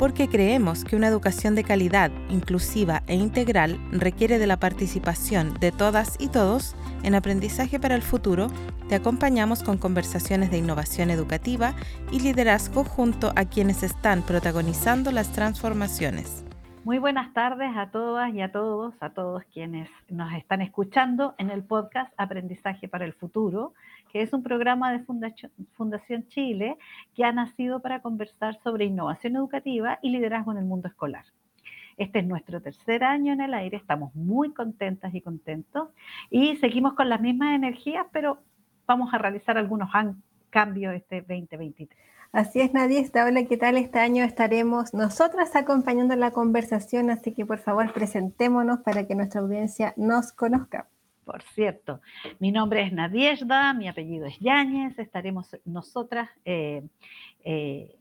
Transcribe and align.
porque 0.00 0.30
creemos 0.30 0.82
que 0.82 0.96
una 0.96 1.08
educación 1.08 1.54
de 1.54 1.62
calidad, 1.62 2.10
inclusiva 2.30 3.02
e 3.06 3.16
integral 3.16 3.78
requiere 3.92 4.38
de 4.38 4.46
la 4.46 4.56
participación 4.56 5.52
de 5.60 5.72
todas 5.72 6.16
y 6.18 6.28
todos 6.28 6.74
en 7.02 7.14
aprendizaje 7.14 7.78
para 7.78 7.96
el 7.96 8.00
futuro, 8.00 8.46
te 8.88 8.94
acompañamos 8.94 9.62
con 9.62 9.76
conversaciones 9.76 10.50
de 10.50 10.56
innovación 10.56 11.10
educativa 11.10 11.74
y 12.10 12.20
liderazgo 12.20 12.82
junto 12.82 13.34
a 13.36 13.44
quienes 13.44 13.82
están 13.82 14.22
protagonizando 14.22 15.12
las 15.12 15.32
transformaciones. 15.32 16.46
Muy 16.82 16.96
buenas 16.96 17.34
tardes 17.34 17.76
a 17.76 17.90
todas 17.90 18.32
y 18.32 18.40
a 18.40 18.50
todos, 18.52 18.94
a 19.00 19.10
todos 19.10 19.44
quienes 19.52 19.90
nos 20.08 20.32
están 20.32 20.62
escuchando 20.62 21.34
en 21.36 21.50
el 21.50 21.62
podcast 21.62 22.10
Aprendizaje 22.16 22.88
para 22.88 23.04
el 23.04 23.12
Futuro, 23.12 23.74
que 24.12 24.22
es 24.22 24.32
un 24.32 24.42
programa 24.42 24.92
de 24.92 25.04
Fundación 25.04 26.26
Chile 26.28 26.76
que 27.14 27.24
ha 27.24 27.32
nacido 27.32 27.80
para 27.80 28.00
conversar 28.00 28.58
sobre 28.62 28.84
innovación 28.84 29.36
educativa 29.36 29.98
y 30.02 30.10
liderazgo 30.10 30.52
en 30.52 30.58
el 30.58 30.64
mundo 30.64 30.88
escolar. 30.88 31.24
Este 31.96 32.20
es 32.20 32.26
nuestro 32.26 32.62
tercer 32.62 33.04
año 33.04 33.32
en 33.32 33.40
el 33.40 33.52
aire, 33.52 33.76
estamos 33.76 34.14
muy 34.14 34.52
contentas 34.54 35.14
y 35.14 35.20
contentos 35.20 35.90
y 36.30 36.56
seguimos 36.56 36.94
con 36.94 37.08
las 37.08 37.20
mismas 37.20 37.54
energías, 37.54 38.06
pero 38.10 38.38
vamos 38.86 39.12
a 39.12 39.18
realizar 39.18 39.58
algunos 39.58 39.90
cambios 40.48 40.94
este 40.94 41.20
2023. 41.20 41.98
Así 42.32 42.60
es, 42.60 42.72
Nadie. 42.72 43.10
Hola, 43.12 43.44
¿qué 43.44 43.56
tal? 43.56 43.76
Este 43.76 43.98
año 43.98 44.24
estaremos 44.24 44.94
nosotras 44.94 45.56
acompañando 45.56 46.14
la 46.14 46.30
conversación, 46.30 47.10
así 47.10 47.32
que 47.32 47.44
por 47.44 47.58
favor 47.58 47.92
presentémonos 47.92 48.80
para 48.80 49.06
que 49.06 49.16
nuestra 49.16 49.40
audiencia 49.40 49.94
nos 49.96 50.32
conozca. 50.32 50.86
Por 51.30 51.42
cierto, 51.42 52.00
mi 52.40 52.50
nombre 52.50 52.82
es 52.82 52.92
Nadiezda, 52.92 53.72
mi 53.72 53.86
apellido 53.86 54.26
es 54.26 54.36
Yáñez, 54.40 54.98
estaremos 54.98 55.56
nosotras, 55.64 56.28
eh, 56.44 56.82
eh, 57.44 57.96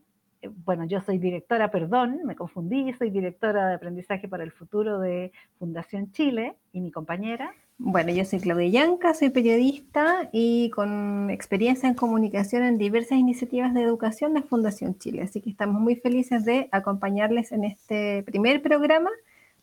bueno, 0.66 0.86
yo 0.86 1.00
soy 1.02 1.20
directora, 1.20 1.70
perdón, 1.70 2.22
me 2.26 2.36
confundí, 2.36 2.92
soy 2.94 3.12
directora 3.12 3.68
de 3.68 3.76
aprendizaje 3.76 4.28
para 4.28 4.44
el 4.44 4.52
futuro 4.52 5.00
de 5.00 5.32
Fundación 5.60 6.12
Chile 6.12 6.56
y 6.74 6.82
mi 6.82 6.90
compañera. 6.90 7.54
Bueno, 7.78 8.12
yo 8.12 8.26
soy 8.26 8.40
Claudia 8.40 8.68
Yanca, 8.68 9.14
soy 9.14 9.30
periodista 9.30 10.28
y 10.32 10.72
con 10.72 11.30
experiencia 11.30 11.88
en 11.88 11.94
comunicación 11.94 12.64
en 12.64 12.80
diversas 12.80 13.20
iniciativas 13.20 13.76
de 13.76 13.84
educación 13.84 14.34
de 14.34 14.42
Fundación 14.42 14.98
Chile. 14.98 15.22
Así 15.22 15.40
que 15.40 15.52
estamos 15.52 15.80
muy 15.80 15.96
felices 15.98 16.46
de 16.46 16.68
acompañarles 16.72 17.52
en 17.52 17.66
este 17.66 18.24
primer 18.24 18.64
programa 18.64 19.12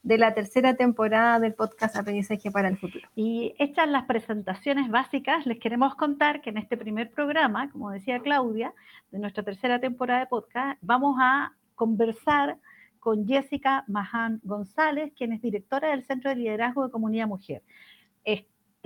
de 0.06 0.18
la 0.18 0.34
tercera 0.34 0.76
temporada 0.76 1.40
del 1.40 1.54
podcast 1.54 1.96
Aprendizaje 1.96 2.52
para 2.52 2.68
el 2.68 2.78
Futuro. 2.78 3.08
Y 3.16 3.56
hechas 3.58 3.88
las 3.88 4.04
presentaciones 4.04 4.88
básicas, 4.88 5.44
les 5.46 5.58
queremos 5.58 5.96
contar 5.96 6.40
que 6.40 6.50
en 6.50 6.58
este 6.58 6.76
primer 6.76 7.10
programa, 7.10 7.68
como 7.72 7.90
decía 7.90 8.20
Claudia, 8.20 8.72
de 9.10 9.18
nuestra 9.18 9.42
tercera 9.42 9.80
temporada 9.80 10.20
de 10.20 10.26
podcast, 10.26 10.78
vamos 10.80 11.16
a 11.20 11.52
conversar 11.74 12.56
con 13.00 13.26
Jessica 13.26 13.82
Mahan 13.88 14.40
González, 14.44 15.12
quien 15.16 15.32
es 15.32 15.42
directora 15.42 15.88
del 15.90 16.04
Centro 16.04 16.30
de 16.30 16.36
Liderazgo 16.36 16.84
de 16.84 16.92
Comunidad 16.92 17.26
Mujer 17.26 17.62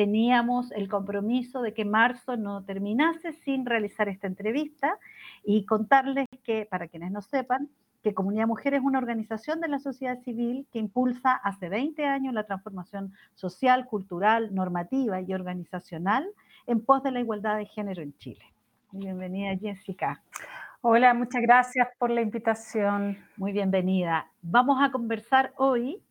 teníamos 0.01 0.73
el 0.73 0.89
compromiso 0.89 1.61
de 1.61 1.75
que 1.75 1.85
marzo 1.85 2.39
no 2.39 2.65
terminase 2.65 3.35
sin 3.35 3.67
realizar 3.67 4.09
esta 4.09 4.27
entrevista 4.27 4.99
y 5.45 5.67
contarles 5.67 6.27
que, 6.43 6.65
para 6.65 6.89
quienes 6.89 7.11
no 7.11 7.21
sepan, 7.21 7.69
que 8.03 8.15
Comunidad 8.15 8.47
Mujer 8.47 8.75
es 8.75 8.83
una 8.83 8.99
organización 8.99 9.61
de 9.61 9.69
la 9.69 9.79
sociedad 9.79 10.19
civil 10.21 10.67
que 10.73 10.79
impulsa 10.79 11.35
hace 11.35 11.69
20 11.69 12.05
años 12.07 12.33
la 12.33 12.45
transformación 12.45 13.13
social, 13.35 13.87
cultural, 13.87 14.55
normativa 14.55 15.21
y 15.21 15.35
organizacional 15.35 16.27
en 16.67 16.85
pos 16.85 17.03
de 17.03 17.11
la 17.11 17.21
igualdad 17.21 17.59
de 17.59 17.67
género 17.67 18.03
en 18.03 18.17
Chile. 18.17 18.45
Bienvenida, 18.93 19.57
Jessica. 19.57 20.23
Hola, 20.81 21.13
muchas 21.13 21.43
gracias 21.43 21.89
por 21.99 22.11
la 22.11 22.23
invitación. 22.23 23.19
Muy 23.37 23.53
bienvenida. 23.53 24.31
Vamos 24.41 24.79
a 24.81 24.91
conversar 24.91 25.53
hoy 25.57 26.03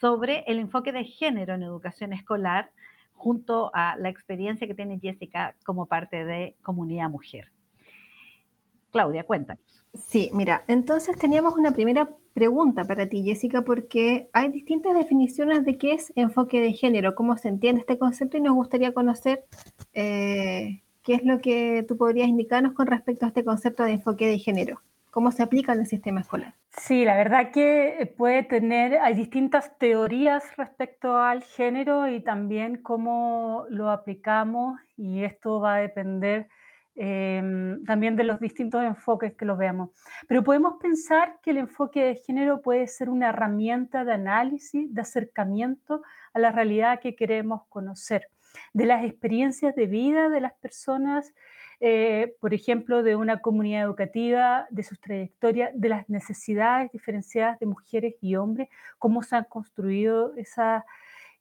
sobre 0.00 0.44
el 0.46 0.58
enfoque 0.58 0.92
de 0.92 1.04
género 1.04 1.54
en 1.54 1.62
educación 1.62 2.12
escolar 2.12 2.70
junto 3.14 3.70
a 3.72 3.96
la 3.96 4.10
experiencia 4.10 4.66
que 4.66 4.74
tiene 4.74 4.98
Jessica 5.00 5.54
como 5.64 5.86
parte 5.86 6.26
de 6.26 6.54
Comunidad 6.62 7.08
Mujer. 7.08 7.53
Claudia, 8.94 9.24
cuéntanos. 9.24 9.60
Sí, 10.06 10.30
mira, 10.32 10.62
entonces 10.68 11.18
teníamos 11.18 11.54
una 11.56 11.72
primera 11.72 12.08
pregunta 12.32 12.84
para 12.84 13.08
ti, 13.08 13.24
Jessica, 13.24 13.62
porque 13.62 14.28
hay 14.32 14.50
distintas 14.50 14.94
definiciones 14.94 15.64
de 15.64 15.76
qué 15.78 15.94
es 15.94 16.12
enfoque 16.14 16.60
de 16.60 16.72
género, 16.74 17.16
cómo 17.16 17.36
se 17.36 17.48
entiende 17.48 17.80
este 17.80 17.98
concepto 17.98 18.36
y 18.36 18.40
nos 18.40 18.54
gustaría 18.54 18.94
conocer 18.94 19.46
eh, 19.94 20.82
qué 21.02 21.14
es 21.14 21.24
lo 21.24 21.40
que 21.40 21.84
tú 21.88 21.96
podrías 21.96 22.28
indicarnos 22.28 22.72
con 22.72 22.86
respecto 22.86 23.24
a 23.24 23.28
este 23.28 23.44
concepto 23.44 23.82
de 23.82 23.94
enfoque 23.94 24.28
de 24.28 24.38
género 24.38 24.80
cómo 25.14 25.30
se 25.30 25.44
aplica 25.44 25.72
en 25.72 25.80
el 25.80 25.86
sistema 25.86 26.22
escolar. 26.22 26.54
Sí, 26.76 27.04
la 27.04 27.16
verdad 27.16 27.52
que 27.52 28.12
puede 28.18 28.42
tener, 28.42 28.98
hay 28.98 29.14
distintas 29.14 29.78
teorías 29.78 30.42
respecto 30.56 31.16
al 31.16 31.44
género 31.44 32.08
y 32.08 32.20
también 32.20 32.82
cómo 32.82 33.64
lo 33.68 33.90
aplicamos 33.90 34.80
y 34.96 35.22
esto 35.22 35.60
va 35.60 35.76
a 35.76 35.78
depender 35.78 36.48
em, 36.96 37.84
también 37.84 38.16
de 38.16 38.24
los 38.24 38.40
distintos 38.40 38.82
enfoques 38.82 39.34
que 39.34 39.44
lo 39.44 39.56
veamos. 39.56 39.90
Pero 40.28 40.42
podemos 40.44 40.74
pensar 40.80 41.38
que 41.42 41.50
el 41.50 41.58
enfoque 41.58 42.04
de 42.04 42.16
género 42.16 42.62
puede 42.62 42.86
ser 42.86 43.10
una 43.10 43.30
herramienta 43.30 44.04
de 44.04 44.12
análisis, 44.12 44.92
de 44.92 45.00
acercamiento 45.00 46.02
a 46.32 46.38
la 46.38 46.52
realidad 46.52 47.00
que 47.00 47.16
queremos 47.16 47.62
conocer, 47.68 48.28
de 48.72 48.86
las 48.86 49.04
experiencias 49.04 49.74
de 49.74 49.86
vida 49.86 50.28
de 50.28 50.40
las 50.40 50.52
personas 50.54 51.32
eh, 51.80 52.34
por 52.40 52.54
ejemplo, 52.54 53.02
de 53.02 53.16
una 53.16 53.40
comunidad 53.40 53.82
educativa, 53.82 54.66
de 54.70 54.82
sus 54.82 55.00
trayectorias, 55.00 55.70
de 55.74 55.88
las 55.88 56.08
necesidades 56.08 56.90
diferenciadas 56.92 57.58
de 57.58 57.66
mujeres 57.66 58.14
y 58.20 58.36
hombres, 58.36 58.68
cómo 58.98 59.22
se 59.22 59.36
han 59.36 59.44
construido 59.44 60.34
esas 60.36 60.84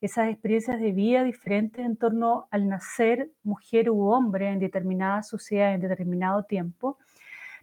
experiencias 0.05 0.79
de 0.79 0.91
vida 0.91 1.23
diferentes 1.23 1.85
en 1.85 1.95
torno 1.97 2.47
al 2.51 2.67
nacer 2.67 3.31
mujer 3.43 3.89
u 3.89 4.09
hombre 4.09 4.49
en 4.49 4.59
determinada 4.59 5.23
sociedad, 5.23 5.73
en 5.73 5.81
determinado 5.81 6.43
tiempo, 6.43 6.97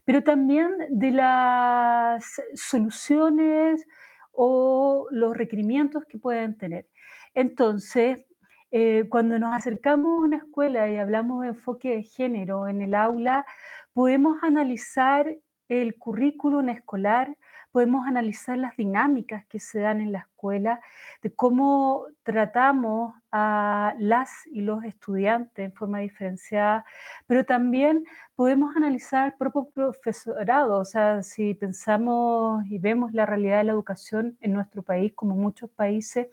pero 0.04 0.22
también 0.22 0.70
de 0.88 1.10
las 1.10 2.40
soluciones 2.54 3.86
o 4.32 5.06
los 5.10 5.36
requerimientos 5.36 6.04
que 6.06 6.18
pueden 6.18 6.56
tener. 6.56 6.86
Entonces, 7.34 8.24
eh, 8.70 9.04
cuando 9.08 9.38
nos 9.38 9.54
acercamos 9.54 10.18
a 10.18 10.24
una 10.26 10.36
escuela 10.38 10.88
y 10.88 10.96
hablamos 10.96 11.42
de 11.42 11.48
enfoque 11.48 11.96
de 11.96 12.02
género 12.04 12.68
en 12.68 12.80
el 12.80 12.94
aula, 12.94 13.44
podemos 13.92 14.42
analizar 14.42 15.36
el 15.68 15.96
currículum 15.96 16.68
escolar, 16.68 17.36
podemos 17.72 18.06
analizar 18.06 18.58
las 18.58 18.76
dinámicas 18.76 19.44
que 19.46 19.60
se 19.60 19.80
dan 19.80 20.00
en 20.00 20.12
la 20.12 20.20
escuela, 20.20 20.80
de 21.22 21.32
cómo 21.32 22.06
tratamos 22.22 23.14
a 23.32 23.94
las 23.98 24.30
y 24.46 24.62
los 24.62 24.84
estudiantes 24.84 25.64
en 25.64 25.72
forma 25.72 26.00
diferenciada, 26.00 26.84
pero 27.26 27.44
también 27.44 28.04
podemos 28.34 28.74
analizar 28.76 29.26
el 29.26 29.34
propio 29.34 29.68
profesorado, 29.70 30.78
o 30.78 30.84
sea, 30.84 31.22
si 31.22 31.54
pensamos 31.54 32.64
y 32.66 32.78
vemos 32.78 33.12
la 33.12 33.26
realidad 33.26 33.58
de 33.58 33.64
la 33.64 33.72
educación 33.72 34.36
en 34.40 34.52
nuestro 34.52 34.82
país, 34.82 35.12
como 35.14 35.34
muchos 35.34 35.70
países, 35.70 36.28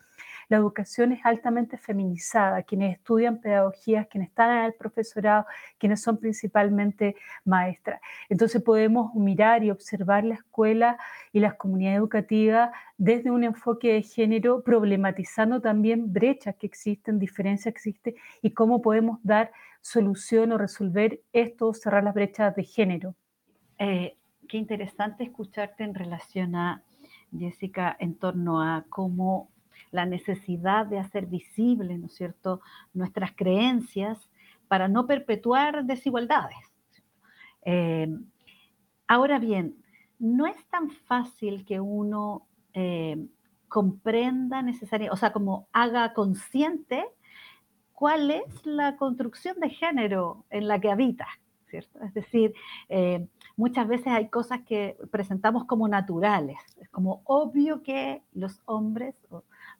la 0.49 0.57
educación 0.57 1.11
es 1.11 1.19
altamente 1.25 1.77
feminizada, 1.77 2.63
quienes 2.63 2.97
estudian 2.97 3.39
pedagogías, 3.39 4.07
quienes 4.07 4.29
están 4.29 4.57
en 4.57 4.63
el 4.65 4.73
profesorado, 4.73 5.45
quienes 5.77 6.01
son 6.01 6.17
principalmente 6.17 7.15
maestras. 7.43 7.99
Entonces 8.29 8.61
podemos 8.61 9.13
mirar 9.13 9.63
y 9.63 9.71
observar 9.71 10.23
la 10.23 10.35
escuela 10.35 10.97
y 11.33 11.39
las 11.39 11.55
comunidades 11.55 11.97
educativas 11.99 12.71
desde 12.97 13.29
un 13.29 13.43
enfoque 13.43 13.93
de 13.93 14.01
género, 14.01 14.63
problematizando 14.63 15.61
también 15.61 16.13
brechas 16.13 16.55
que 16.55 16.67
existen, 16.67 17.19
diferencias 17.19 17.73
que 17.73 17.77
existen 17.77 18.15
y 18.41 18.51
cómo 18.51 18.81
podemos 18.81 19.19
dar 19.23 19.51
solución 19.81 20.51
o 20.51 20.57
resolver 20.57 21.21
esto, 21.33 21.73
cerrar 21.73 22.03
las 22.03 22.13
brechas 22.13 22.55
de 22.55 22.63
género. 22.63 23.15
Eh, 23.79 24.17
qué 24.47 24.57
interesante 24.57 25.23
escucharte 25.23 25.83
en 25.83 25.93
relación 25.93 26.55
a, 26.55 26.83
Jessica, 27.37 27.95
en 27.99 28.15
torno 28.15 28.61
a 28.61 28.85
cómo 28.89 29.49
la 29.91 30.05
necesidad 30.05 30.85
de 30.85 30.99
hacer 30.99 31.25
visible, 31.25 31.97
¿no 31.97 32.07
es 32.07 32.15
cierto?, 32.15 32.61
nuestras 32.93 33.31
creencias 33.35 34.29
para 34.67 34.87
no 34.87 35.07
perpetuar 35.07 35.85
desigualdades. 35.85 36.57
Eh, 37.63 38.07
ahora 39.07 39.39
bien, 39.39 39.83
no 40.19 40.45
es 40.47 40.65
tan 40.69 40.89
fácil 40.89 41.65
que 41.65 41.79
uno 41.79 42.47
eh, 42.73 43.27
comprenda 43.67 44.61
necesariamente, 44.61 45.13
o 45.13 45.17
sea, 45.17 45.33
como 45.33 45.67
haga 45.73 46.13
consciente 46.13 47.05
cuál 47.93 48.31
es 48.31 48.65
la 48.65 48.95
construcción 48.95 49.59
de 49.59 49.69
género 49.69 50.45
en 50.49 50.67
la 50.67 50.79
que 50.79 50.91
habita, 50.91 51.27
¿cierto? 51.65 51.99
Es 52.03 52.13
decir, 52.13 52.53
eh, 52.89 53.27
muchas 53.55 53.87
veces 53.87 54.07
hay 54.07 54.29
cosas 54.29 54.61
que 54.61 54.97
presentamos 55.11 55.65
como 55.65 55.87
naturales, 55.87 56.59
es 56.79 56.89
como 56.89 57.21
obvio 57.25 57.81
que 57.83 58.23
los 58.33 58.61
hombres 58.65 59.15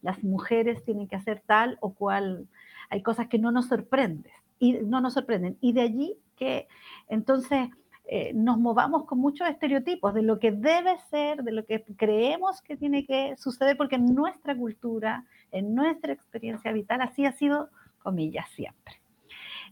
las 0.02 0.24
mujeres 0.24 0.84
tienen 0.84 1.08
que 1.08 1.16
hacer 1.16 1.42
tal 1.46 1.78
o 1.82 1.94
cual, 1.94 2.48
hay 2.90 3.02
cosas 3.02 3.28
que 3.28 3.40
no 3.40 3.52
nos 3.52 3.68
sorprenden 3.68 4.32
y 4.60 4.74
no 4.74 5.02
nos 5.02 5.14
sorprenden. 5.14 5.58
Y 5.62 5.74
de 5.74 5.82
allí 5.82 6.18
que 6.36 6.68
entonces 7.10 7.70
eh, 8.10 8.32
nos 8.34 8.58
movamos 8.58 9.06
con 9.06 9.20
muchos 9.20 9.50
estereotipos 9.50 10.14
de 10.14 10.22
lo 10.22 10.40
que 10.40 10.52
debe 10.52 10.98
ser, 11.10 11.44
de 11.44 11.52
lo 11.52 11.66
que 11.66 11.84
creemos 11.98 12.62
que 12.62 12.78
tiene 12.78 13.06
que 13.06 13.36
suceder, 13.36 13.76
porque 13.76 13.96
en 13.96 14.16
nuestra 14.16 14.56
cultura, 14.56 15.26
en 15.52 15.76
nuestra 15.76 16.14
experiencia 16.14 16.72
vital, 16.72 17.02
así 17.02 17.26
ha 17.26 17.34
sido, 17.34 17.70
comillas, 18.00 18.50
siempre. 18.52 19.02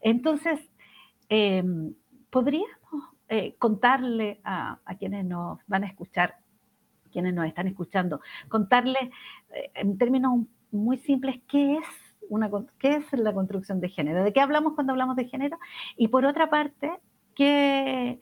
Entonces, 0.01 0.60
em, 1.30 1.94
podríamos 2.30 2.69
eh, 3.30 3.56
contarle 3.57 4.42
a, 4.44 4.80
quienes 5.00 5.25
nos 5.25 5.60
van 5.68 5.86
a 5.86 5.88
escuchar, 5.88 6.36
quienes 7.15 7.33
nos 7.33 7.47
están 7.47 7.67
escuchando, 7.67 8.19
contarle 8.50 9.00
eh, 9.53 9.71
en 9.75 9.97
términos 9.97 10.41
muy 10.71 10.97
simples 10.97 11.39
qué 11.47 11.77
es 11.77 11.85
una, 12.27 12.51
qué 12.77 12.95
es 12.95 13.13
la 13.13 13.33
construcción 13.33 13.79
de 13.79 13.88
género, 13.88 14.25
de 14.25 14.33
qué 14.33 14.41
hablamos 14.41 14.73
cuando 14.73 14.91
hablamos 14.91 15.15
de 15.15 15.29
género, 15.29 15.57
y 15.95 16.09
por 16.09 16.25
otra 16.25 16.50
parte, 16.50 16.91
qué, 17.35 18.19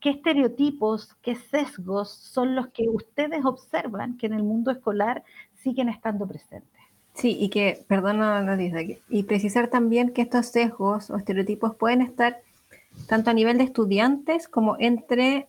qué 0.00 0.10
estereotipos, 0.10 1.14
qué 1.22 1.36
sesgos 1.36 2.10
son 2.10 2.56
los 2.56 2.66
que 2.68 2.88
ustedes 2.88 3.44
observan 3.44 4.16
que 4.18 4.26
en 4.26 4.32
el 4.32 4.42
mundo 4.42 4.72
escolar 4.72 5.22
siguen 5.54 5.88
estando 5.88 6.26
presentes. 6.26 6.80
Sí, 7.12 7.36
y 7.38 7.48
que, 7.50 7.84
perdona, 7.86 8.56
dice, 8.56 9.00
y 9.08 9.22
precisar 9.22 9.68
también 9.68 10.12
que 10.12 10.22
estos 10.22 10.46
sesgos 10.46 11.10
o 11.10 11.16
estereotipos 11.16 11.76
pueden 11.76 12.00
estar 12.00 12.40
tanto 13.06 13.30
a 13.30 13.34
nivel 13.34 13.58
de 13.58 13.64
estudiantes 13.64 14.48
como 14.48 14.76
entre 14.80 15.46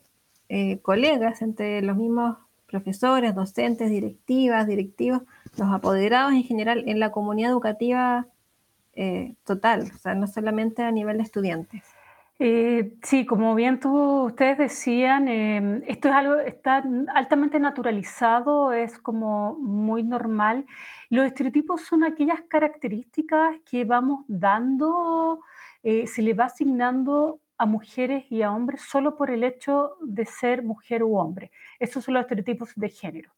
eh, 0.48 0.78
colegas, 0.84 1.42
entre 1.42 1.82
los 1.82 1.98
mismos 1.98 2.38
profesores, 2.68 3.36
docentes, 3.36 3.90
directivas, 3.90 4.68
directivos, 4.68 5.22
los 5.58 5.74
apoderados 5.74 6.34
en 6.34 6.44
general 6.44 6.84
en 6.88 7.00
la 7.00 7.12
comunidad 7.12 7.52
educativa 7.52 8.28
eh, 8.94 9.36
total, 9.44 9.92
o 9.94 9.98
sea, 9.98 10.16
no 10.16 10.28
solamente 10.28 10.84
a 10.84 10.92
nivel 10.92 11.18
de 11.18 11.24
estudiantes. 11.24 11.84
Eh, 12.38 12.94
sí, 13.02 13.26
como 13.26 13.56
bien 13.56 13.80
tú, 13.80 14.26
ustedes 14.26 14.58
decían, 14.58 15.28
em, 15.30 15.84
esto 15.88 16.10
es 16.10 16.14
algo, 16.14 16.36
está 16.36 16.84
altamente 17.14 17.60
naturalizado, 17.60 18.74
es 18.74 18.98
como 19.00 19.56
muy 19.56 20.04
normal. 20.04 20.66
Los 21.10 21.26
estereotipos 21.28 21.82
son 21.82 22.04
aquellas 22.04 22.42
características 22.50 23.56
que 23.70 23.86
vamos 23.86 24.26
dando, 24.28 25.40
eh, 25.84 26.08
se 26.08 26.22
le 26.22 26.34
va 26.34 26.46
asignando 26.46 27.40
a 27.58 27.66
mujeres 27.66 28.26
y 28.30 28.42
a 28.42 28.52
hombres 28.52 28.82
solo 28.82 29.16
por 29.16 29.32
el 29.32 29.44
hecho 29.44 29.98
de 30.02 30.26
ser 30.26 30.64
mujer 30.64 31.04
u 31.04 31.18
hombre. 31.18 31.52
Esos 31.80 32.04
son 32.04 32.16
los 32.16 32.22
estereotipos 32.22 32.74
de 32.76 32.90
género. 32.90 33.32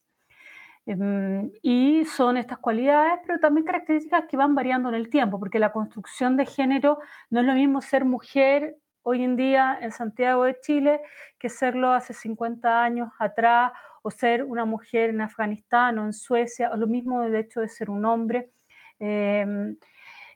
Em, 0.86 1.52
y 1.62 2.06
son 2.06 2.38
estas 2.38 2.60
cualidades, 2.60 3.20
pero 3.26 3.40
también 3.40 3.66
características 3.66 4.24
que 4.30 4.38
van 4.38 4.56
variando 4.56 4.88
en 4.88 4.96
el 4.96 5.10
tiempo, 5.10 5.38
porque 5.38 5.60
la 5.60 5.74
construcción 5.74 6.38
de 6.38 6.46
género 6.46 7.00
no 7.30 7.42
es 7.42 7.46
lo 7.46 7.54
mismo 7.54 7.82
ser 7.82 8.06
mujer 8.06 8.78
hoy 9.04 9.24
en 9.24 9.36
día 9.36 9.78
en 9.82 9.92
Santiago 9.92 10.46
de 10.46 10.60
Chile 10.62 11.02
que 11.38 11.50
serlo 11.50 11.92
hace 11.92 12.14
50 12.14 12.84
años 12.84 13.10
atrás 13.20 13.72
o 14.02 14.12
ser 14.12 14.44
una 14.44 14.66
mujer 14.66 15.10
en 15.10 15.22
Afganistán 15.22 16.00
o 16.00 16.06
en 16.06 16.14
Suecia, 16.14 16.72
o 16.72 16.78
lo 16.78 16.88
mismo 16.88 17.22
del 17.22 17.36
hecho 17.36 17.60
de 17.62 17.68
ser 17.68 17.90
un 17.90 18.06
hombre 18.06 18.52
em, 19.00 19.78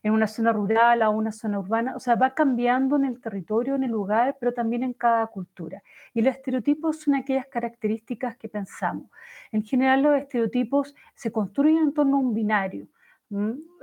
en 0.04 0.14
una 0.14 0.28
zona 0.28 0.52
rural 0.52 1.02
o 1.04 1.12
una 1.12 1.32
zona 1.32 1.60
urbana. 1.60 1.96
O 1.96 2.00
sea, 2.00 2.16
va 2.16 2.34
cambiando 2.34 2.96
en 2.96 3.06
el 3.06 3.20
territorio, 3.22 3.76
en 3.76 3.84
el 3.84 3.92
lugar, 3.92 4.38
pero 4.40 4.54
también 4.54 4.84
en 4.84 4.94
cada 4.94 5.28
cultura. 5.28 5.84
Y 6.14 6.22
los 6.22 6.36
estereotipos 6.36 7.02
son 7.02 7.16
aquellas 7.16 7.48
características 7.48 8.38
que 8.38 8.50
pensamos. 8.50 9.10
En 9.52 9.64
general, 9.64 10.04
los 10.04 10.18
estereotipos 10.18 10.96
se 11.14 11.32
construyen 11.32 11.78
en 11.78 11.94
torno 11.94 12.18
a 12.18 12.20
un 12.20 12.34
binario. 12.34 12.88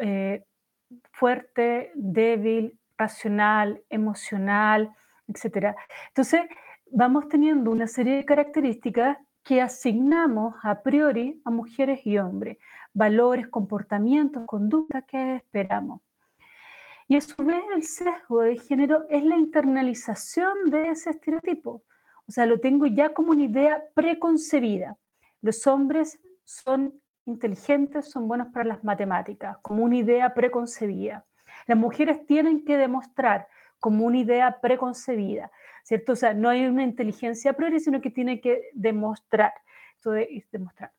Eh, 0.00 0.44
fuerte, 1.12 1.92
débil, 1.94 2.78
racional, 2.96 3.82
emocional, 3.88 4.90
etc. 5.28 5.74
Entonces, 6.08 6.42
vamos 6.90 7.28
teniendo 7.28 7.70
una 7.70 7.86
serie 7.86 8.16
de 8.16 8.24
características 8.24 9.18
que 9.44 9.62
asignamos 9.62 10.54
a 10.62 10.82
priori 10.82 11.40
a 11.44 11.50
mujeres 11.50 12.00
y 12.04 12.18
hombres, 12.18 12.58
valores, 12.92 13.48
comportamientos, 13.48 14.44
conductas 14.46 15.04
que 15.04 15.36
esperamos. 15.36 16.00
Y 17.08 17.16
a 17.16 17.20
su 17.22 17.42
vez 17.42 17.64
el 17.74 17.82
sesgo 17.84 18.42
de 18.42 18.58
género 18.58 19.06
es 19.08 19.24
la 19.24 19.38
internalización 19.38 20.70
de 20.70 20.90
ese 20.90 21.10
estereotipo. 21.10 21.82
O 22.26 22.30
sea, 22.32 22.44
lo 22.44 22.60
tengo 22.60 22.86
ya 22.86 23.14
como 23.14 23.30
una 23.30 23.44
idea 23.44 23.82
preconcebida. 23.94 24.98
Los 25.40 25.66
hombres 25.66 26.20
son 26.44 27.00
inteligentes, 27.24 28.10
son 28.10 28.28
buenos 28.28 28.48
para 28.48 28.66
las 28.66 28.84
matemáticas, 28.84 29.56
como 29.62 29.84
una 29.84 29.96
idea 29.96 30.34
preconcebida. 30.34 31.24
Las 31.66 31.78
mujeres 31.78 32.26
tienen 32.26 32.64
que 32.64 32.76
demostrar 32.76 33.48
como 33.80 34.04
una 34.04 34.18
idea 34.18 34.60
preconcebida, 34.60 35.50
¿cierto? 35.84 36.12
O 36.12 36.16
sea, 36.16 36.34
no 36.34 36.50
hay 36.50 36.66
una 36.66 36.82
inteligencia 36.82 37.54
priori, 37.54 37.80
sino 37.80 38.02
que 38.02 38.10
tiene 38.10 38.40
que 38.40 38.70
demostrar. 38.74 39.54
demostrar. 40.52 40.92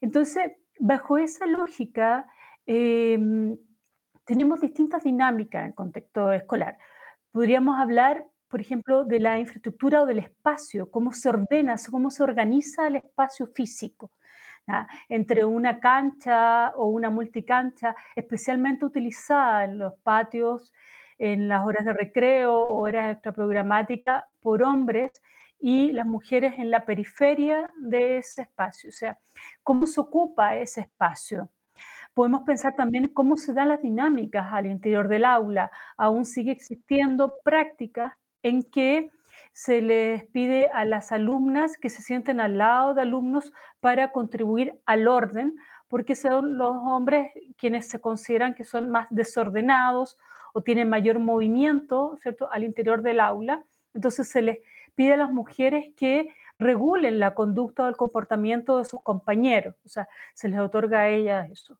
Entonces, 0.00 0.52
bajo 0.78 1.18
esa 1.18 1.46
lógica, 1.46 2.26
em, 2.66 3.56
tenemos 4.24 4.60
distintas 4.60 5.04
dinámicas 5.04 5.62
en 5.62 5.68
el 5.68 5.74
contexto 5.74 6.32
escolar. 6.32 6.78
Podríamos 7.30 7.78
hablar, 7.78 8.26
por 8.48 8.60
ejemplo, 8.60 9.04
de 9.04 9.20
la 9.20 9.38
infraestructura 9.38 10.02
o 10.02 10.06
del 10.06 10.18
espacio, 10.18 10.90
cómo 10.90 11.12
se 11.12 11.28
ordena, 11.28 11.76
cómo 11.90 12.10
se 12.10 12.22
organiza 12.22 12.86
el 12.86 12.96
espacio 12.96 13.46
físico 13.46 14.10
entre 15.08 15.44
una 15.44 15.80
cancha 15.80 16.70
o 16.76 16.86
una 16.86 17.10
multicancha, 17.10 17.94
especialmente 18.14 18.84
utilizada 18.84 19.64
en 19.64 19.78
los 19.78 19.94
patios, 20.02 20.72
en 21.18 21.48
las 21.48 21.64
horas 21.64 21.84
de 21.84 21.92
recreo, 21.92 22.68
horas 22.68 23.12
extraprogramáticas, 23.12 24.24
por 24.40 24.62
hombres 24.62 25.12
y 25.58 25.92
las 25.92 26.06
mujeres 26.06 26.54
en 26.58 26.70
la 26.70 26.84
periferia 26.84 27.70
de 27.76 28.18
ese 28.18 28.42
espacio. 28.42 28.90
O 28.90 28.92
sea, 28.92 29.18
cómo 29.62 29.86
se 29.86 30.00
ocupa 30.00 30.56
ese 30.56 30.82
espacio. 30.82 31.48
Podemos 32.14 32.42
pensar 32.42 32.74
también 32.76 33.08
cómo 33.08 33.36
se 33.36 33.54
dan 33.54 33.68
las 33.68 33.82
dinámicas 33.82 34.52
al 34.52 34.66
interior 34.66 35.08
del 35.08 35.24
aula. 35.24 35.70
Aún 35.96 36.26
sigue 36.26 36.52
existiendo 36.52 37.34
prácticas 37.42 38.12
en 38.42 38.62
que 38.62 39.10
se 39.52 39.80
les 39.80 40.24
pide 40.26 40.68
a 40.68 40.84
las 40.84 41.12
alumnas 41.12 41.76
que 41.76 41.90
se 41.90 42.02
sienten 42.02 42.40
al 42.40 42.58
lado 42.58 42.94
de 42.94 43.02
alumnos 43.02 43.52
para 43.80 44.12
contribuir 44.12 44.78
al 44.86 45.08
orden, 45.08 45.56
porque 45.88 46.14
son 46.14 46.56
los 46.58 46.74
hombres 46.76 47.32
quienes 47.56 47.88
se 47.88 48.00
consideran 48.00 48.54
que 48.54 48.64
son 48.64 48.90
más 48.90 49.06
desordenados 49.10 50.18
o 50.54 50.62
tienen 50.62 50.88
mayor 50.88 51.18
movimiento, 51.18 52.18
¿cierto?, 52.22 52.50
al 52.50 52.64
interior 52.64 53.02
del 53.02 53.20
aula. 53.20 53.64
Entonces 53.94 54.28
se 54.28 54.42
les 54.42 54.58
pide 54.94 55.14
a 55.14 55.16
las 55.18 55.30
mujeres 55.30 55.94
que 55.96 56.34
regulen 56.58 57.18
la 57.18 57.34
conducta 57.34 57.84
o 57.84 57.88
el 57.88 57.96
comportamiento 57.96 58.78
de 58.78 58.84
sus 58.84 59.02
compañeros, 59.02 59.74
o 59.84 59.88
sea, 59.88 60.08
se 60.34 60.48
les 60.48 60.60
otorga 60.60 61.00
a 61.00 61.08
ellas 61.08 61.50
eso. 61.50 61.78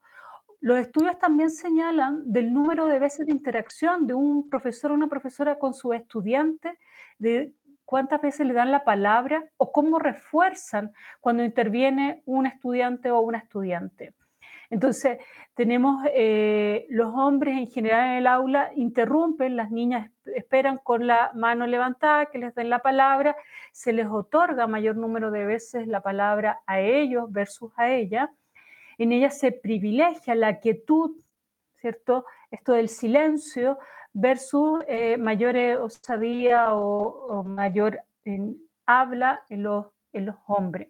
Los 0.63 0.79
estudios 0.79 1.19
también 1.19 1.51
señalan 1.51 2.23
del 2.25 2.53
número 2.53 2.87
de 2.87 3.01
veces 3.01 3.27
de 3.27 3.33
interacción 3.33 4.07
de 4.07 4.15
un 4.15 4.49
profesor 4.49 4.93
o 4.93 4.95
una 4.95 5.09
profesora 5.09 5.59
con 5.59 5.75
su 5.75 5.93
estudiante, 5.93 6.79
de 7.19 7.53
cuántas 7.85 8.23
veces 8.23 8.47
le 8.47 8.55
dan 8.55 8.71
la 8.71 8.85
palabra 8.85 9.45
o 9.57 9.73
cómo 9.73 9.99
refuerzan 9.99 10.93
cuando 11.21 11.43
interviene 11.43 12.23
un 12.27 12.47
estudiante 12.47 13.11
o 13.11 13.21
una 13.23 13.39
estudiante. 13.39 14.15
Entonces, 14.71 15.19
tenemos 15.55 16.07
eh, 16.15 16.87
los 16.91 17.13
hombres 17.13 17.59
en 17.59 17.67
general 17.67 18.13
en 18.13 18.19
el 18.19 18.27
aula 18.29 18.71
interrumpen, 18.77 19.57
las 19.57 19.73
niñas 19.73 20.13
esperan 20.27 20.79
con 20.79 21.09
la 21.09 21.33
mano 21.35 21.67
levantada 21.67 22.27
que 22.27 22.39
les 22.39 22.55
den 22.55 22.71
la 22.71 22.79
palabra, 22.79 23.35
se 23.73 23.93
les 23.93 24.07
otorga 24.07 24.69
mayor 24.69 24.97
número 24.97 25.33
de 25.33 25.45
veces 25.45 25.89
la 25.89 26.03
palabra 26.03 26.61
a 26.67 26.79
ellos 26.79 27.33
versus 27.33 27.73
a 27.77 27.91
ella. 27.91 28.31
En 29.03 29.11
ella 29.11 29.31
se 29.31 29.51
privilegia 29.51 30.37
la 30.37 30.61
quietud, 30.61 31.17
¿cierto? 31.81 32.25
Esto 32.53 32.75
del 32.75 32.89
silencio, 32.89 33.81
versus 34.13 34.85
eh, 34.87 35.17
mayor 35.17 35.57
osadía 35.81 36.73
o, 36.73 37.43
mayor 37.43 38.01
habla 38.87 39.43
en 39.49 39.65
los, 39.65 39.87
hombres. 40.47 40.89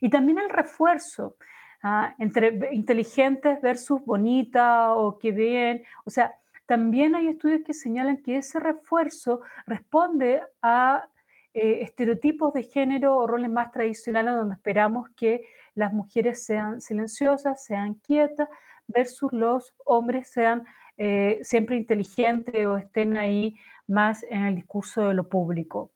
Y 0.00 0.10
también 0.10 0.40
el 0.40 0.48
refuerzo 0.48 1.36
¿ah? 1.84 2.16
entre 2.18 2.70
inteligentes 2.72 3.62
versus 3.62 4.04
bonita 4.04 4.92
o 4.94 5.16
que 5.16 5.30
bien, 5.30 5.84
o 6.04 6.10
sea, 6.10 6.34
también 6.66 7.14
hay 7.14 7.28
estudios 7.28 7.62
que 7.64 7.72
señalan 7.72 8.16
que 8.16 8.38
ese 8.38 8.58
refuerzo 8.58 9.42
responde 9.64 10.42
a 10.60 11.06
eh, 11.52 11.82
estereotipos 11.82 12.52
de 12.52 12.64
género 12.64 13.16
o 13.16 13.28
roles 13.28 13.48
más 13.48 13.70
tradicionales 13.70 14.34
donde 14.34 14.56
esperamos 14.56 15.08
que 15.10 15.46
las 15.74 15.92
mujeres 15.92 16.44
sean 16.44 16.80
silenciosas, 16.80 17.64
sean 17.64 17.94
quietas, 17.94 18.48
versus 18.86 19.32
los 19.32 19.74
hombres 19.84 20.28
sean 20.28 20.64
eh, 20.96 21.40
siempre 21.42 21.76
inteligentes 21.76 22.66
o 22.66 22.76
estén 22.76 23.16
ahí 23.16 23.56
más 23.86 24.24
en 24.24 24.44
el 24.44 24.54
discurso 24.56 25.08
de 25.08 25.14
lo 25.14 25.28
público. 25.28 25.90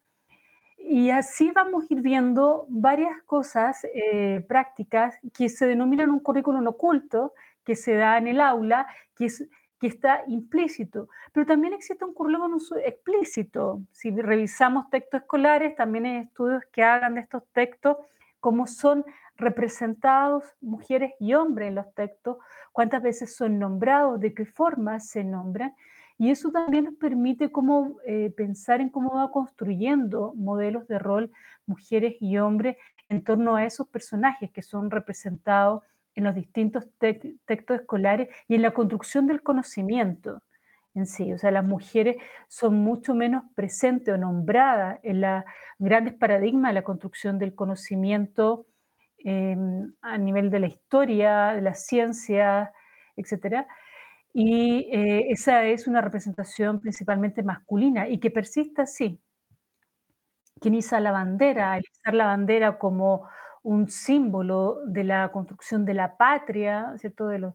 Y 0.79 1.11
así 1.11 1.51
vamos 1.51 1.85
a 1.85 1.95
ir 1.95 2.01
viendo 2.01 2.67
varias 2.69 3.23
cosas 3.25 3.85
eh, 3.95 4.45
prácticas 4.49 5.17
que 5.37 5.49
se 5.49 5.67
denominan 5.67 6.11
un 6.11 6.21
currículum 6.21 6.67
oculto, 6.67 7.35
que 7.65 7.77
se 7.77 7.95
da 7.95 8.17
en 8.17 8.29
el 8.29 8.41
aula, 8.41 8.87
que 9.15 9.27
es 9.27 9.47
que 9.81 9.87
está 9.87 10.25
implícito, 10.27 11.09
pero 11.33 11.47
también 11.47 11.73
existe 11.73 12.05
un 12.05 12.13
currículum 12.13 12.59
explícito. 12.85 13.81
Si 13.93 14.11
revisamos 14.11 14.91
textos 14.91 15.21
escolares, 15.21 15.77
también 15.77 16.07
hay 16.07 16.17
estudios 16.17 16.65
que 16.73 16.83
hagan 16.83 17.15
de 17.15 17.21
estos 17.21 17.45
textos 17.53 17.97
cómo 18.41 18.67
son 18.67 19.05
representados 19.39 20.45
mujeres 20.61 21.13
y 21.21 21.35
hombres 21.35 21.69
en 21.69 21.77
los 21.77 21.95
textos, 21.95 22.39
cuántas 22.73 23.03
veces 23.03 23.35
son 23.35 23.59
nombrados, 23.59 24.21
de 24.21 24.35
qué 24.35 24.45
forma 24.45 25.01
se 25.01 25.25
nombran, 25.25 25.75
y 26.19 26.31
eso 26.31 26.51
también 26.51 26.85
nos 26.85 26.95
permite 26.95 27.53
cómo, 27.53 27.99
eh, 28.05 28.33
pensar 28.37 28.81
en 28.81 28.91
cómo 28.91 29.15
va 29.15 29.31
construyendo 29.31 30.35
modelos 30.35 30.89
de 30.89 30.99
rol 30.99 31.31
mujeres 31.65 32.17
y 32.21 32.39
hombres 32.39 32.77
en 33.09 33.23
torno 33.23 33.55
a 33.55 33.65
esos 33.65 33.89
personajes 33.89 34.51
que 34.51 34.63
son 34.63 34.91
representados 34.91 35.85
en 36.17 36.25
los 36.25 36.35
distintos 36.35 36.89
textos 36.99 37.81
escolares 37.81 38.29
y 38.49 38.57
en 38.57 38.63
la 38.63 38.73
construcción 38.73 39.29
del 39.29 39.43
conocimiento 39.43 40.43
en 40.95 41.07
sí. 41.07 41.33
O 41.33 41.39
sea, 41.39 41.53
las 41.53 41.65
mujeres 41.65 42.17
son 42.49 42.75
mucho 42.83 43.15
menos 43.15 43.45
presentes 43.55 44.13
o 44.13 44.19
nombradas 44.19 44.99
en 45.05 45.21
los 45.21 45.45
grandes 45.79 46.15
paradigmas 46.15 46.71
de 46.71 46.75
la 46.75 46.83
construcción 46.83 47.39
del 47.39 47.55
conocimiento 47.55 48.67
em, 49.19 49.93
a 50.03 50.19
nivel 50.19 50.51
de 50.51 50.61
la 50.61 50.67
historia, 50.69 51.53
de 51.55 51.63
la 51.63 51.75
ciencia, 51.75 52.73
etc. 53.17 53.67
Y 54.33 54.89
eh, 54.93 55.31
esa 55.31 55.65
es 55.67 55.87
una 55.89 56.01
representación 56.01 56.81
principalmente 56.81 57.43
masculina 57.43 58.09
y 58.09 58.19
que 58.21 58.31
persiste 58.31 58.83
así. 58.83 59.21
Quien 60.61 60.75
iza 60.75 61.01
la 61.01 61.13
bandera, 61.13 61.79
izar 61.79 62.15
la 62.15 62.27
bandera 62.27 62.79
como 62.79 63.29
un 63.63 63.89
símbolo 63.91 64.81
de 64.87 65.05
la 65.05 65.31
construcción 65.31 65.85
de 65.85 65.95
la 65.95 66.17
patria, 66.17 66.95
¿cierto? 66.99 67.29
De 67.29 67.53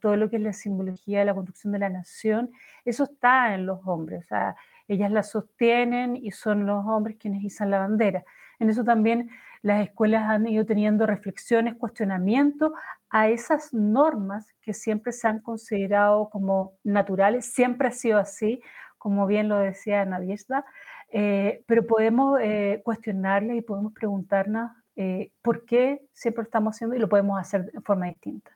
todo 0.00 0.16
lo 0.16 0.30
que 0.30 0.36
es 0.36 0.42
la 0.42 0.52
simbología 0.52 1.20
de 1.20 1.24
la 1.26 1.34
construcción 1.34 1.72
de 1.72 1.78
la 1.78 1.88
nación, 1.88 2.50
eso 2.84 3.04
está 3.04 3.54
en 3.54 3.66
los 3.66 3.80
hombres, 3.86 4.24
o 4.24 4.28
sea, 4.28 4.56
ellas 4.88 5.10
la 5.10 5.22
sostienen 5.22 6.16
y 6.16 6.30
son 6.32 6.66
los 6.66 6.84
hombres 6.86 7.16
quienes 7.18 7.42
izan 7.42 7.70
la 7.70 7.78
bandera. 7.78 8.24
En 8.58 8.70
eso 8.70 8.84
también 8.84 9.30
las 9.62 9.82
escuelas 9.82 10.28
han 10.28 10.46
ido 10.46 10.66
teniendo 10.66 11.06
reflexiones, 11.06 11.74
cuestionamientos 11.74 12.72
a 13.10 13.28
esas 13.28 13.72
normas 13.72 14.52
que 14.60 14.74
siempre 14.74 15.12
se 15.12 15.26
han 15.26 15.40
considerado 15.40 16.28
como 16.28 16.74
naturales, 16.84 17.46
siempre 17.46 17.88
ha 17.88 17.92
sido 17.92 18.18
así, 18.18 18.60
como 18.98 19.26
bien 19.26 19.48
lo 19.48 19.58
decía 19.58 20.04
Nadiesda, 20.04 20.64
eh, 21.10 21.62
pero 21.66 21.86
podemos 21.86 22.40
eh, 22.40 22.82
cuestionarlas 22.84 23.56
y 23.56 23.62
podemos 23.62 23.92
preguntarnos 23.92 24.70
eh, 24.96 25.32
por 25.42 25.64
qué 25.64 26.02
siempre 26.12 26.44
estamos 26.44 26.76
haciendo 26.76 26.94
y 26.94 27.00
lo 27.00 27.08
podemos 27.08 27.40
hacer 27.40 27.70
de 27.70 27.80
forma 27.80 28.06
distinta. 28.06 28.50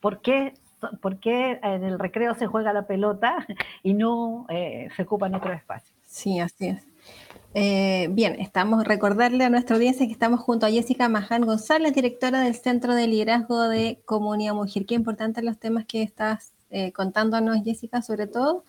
¿Por 0.00 0.20
qué, 0.20 0.54
por 1.00 1.20
qué 1.20 1.60
en 1.62 1.84
el 1.84 1.98
recreo 1.98 2.34
se 2.34 2.46
juega 2.46 2.72
la 2.72 2.86
pelota 2.86 3.46
y 3.82 3.94
no 3.94 4.46
eh, 4.48 4.88
se 4.96 5.02
ocupa 5.02 5.28
en 5.28 5.36
otro 5.36 5.52
espacio? 5.52 5.94
Sí, 6.04 6.40
así 6.40 6.68
es. 6.68 6.93
Eh, 7.54 8.08
bien, 8.10 8.40
estamos 8.40 8.84
recordarle 8.84 9.44
a 9.44 9.50
nuestra 9.50 9.76
audiencia 9.76 10.06
que 10.06 10.12
estamos 10.12 10.40
junto 10.40 10.66
a 10.66 10.70
Jessica 10.70 11.08
Maján 11.08 11.42
González, 11.42 11.94
directora 11.94 12.40
del 12.40 12.56
Centro 12.56 12.94
de 12.94 13.06
Liderazgo 13.06 13.68
de 13.68 14.00
Comunidad 14.04 14.54
Mujer. 14.54 14.86
Qué 14.86 14.94
importantes 14.94 15.44
los 15.44 15.58
temas 15.58 15.86
que 15.86 16.02
estás 16.02 16.52
contándonos, 16.92 17.62
Jessica, 17.62 18.02
sobre 18.02 18.26
todo 18.26 18.64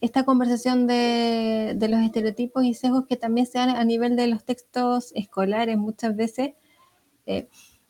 esta 0.00 0.24
conversación 0.24 0.86
de, 0.86 1.74
de, 1.76 1.88
los 1.88 2.00
estereotipos 2.00 2.64
y 2.64 2.74
sesgos 2.74 3.06
que 3.06 3.16
también 3.16 3.48
se 3.48 3.58
dan 3.58 3.70
a 3.70 3.84
nivel 3.84 4.14
de 4.14 4.28
los 4.28 4.44
textos 4.44 5.10
escolares 5.16 5.76
muchas 5.76 6.14
veces 6.14 6.52
eh, 7.28 7.46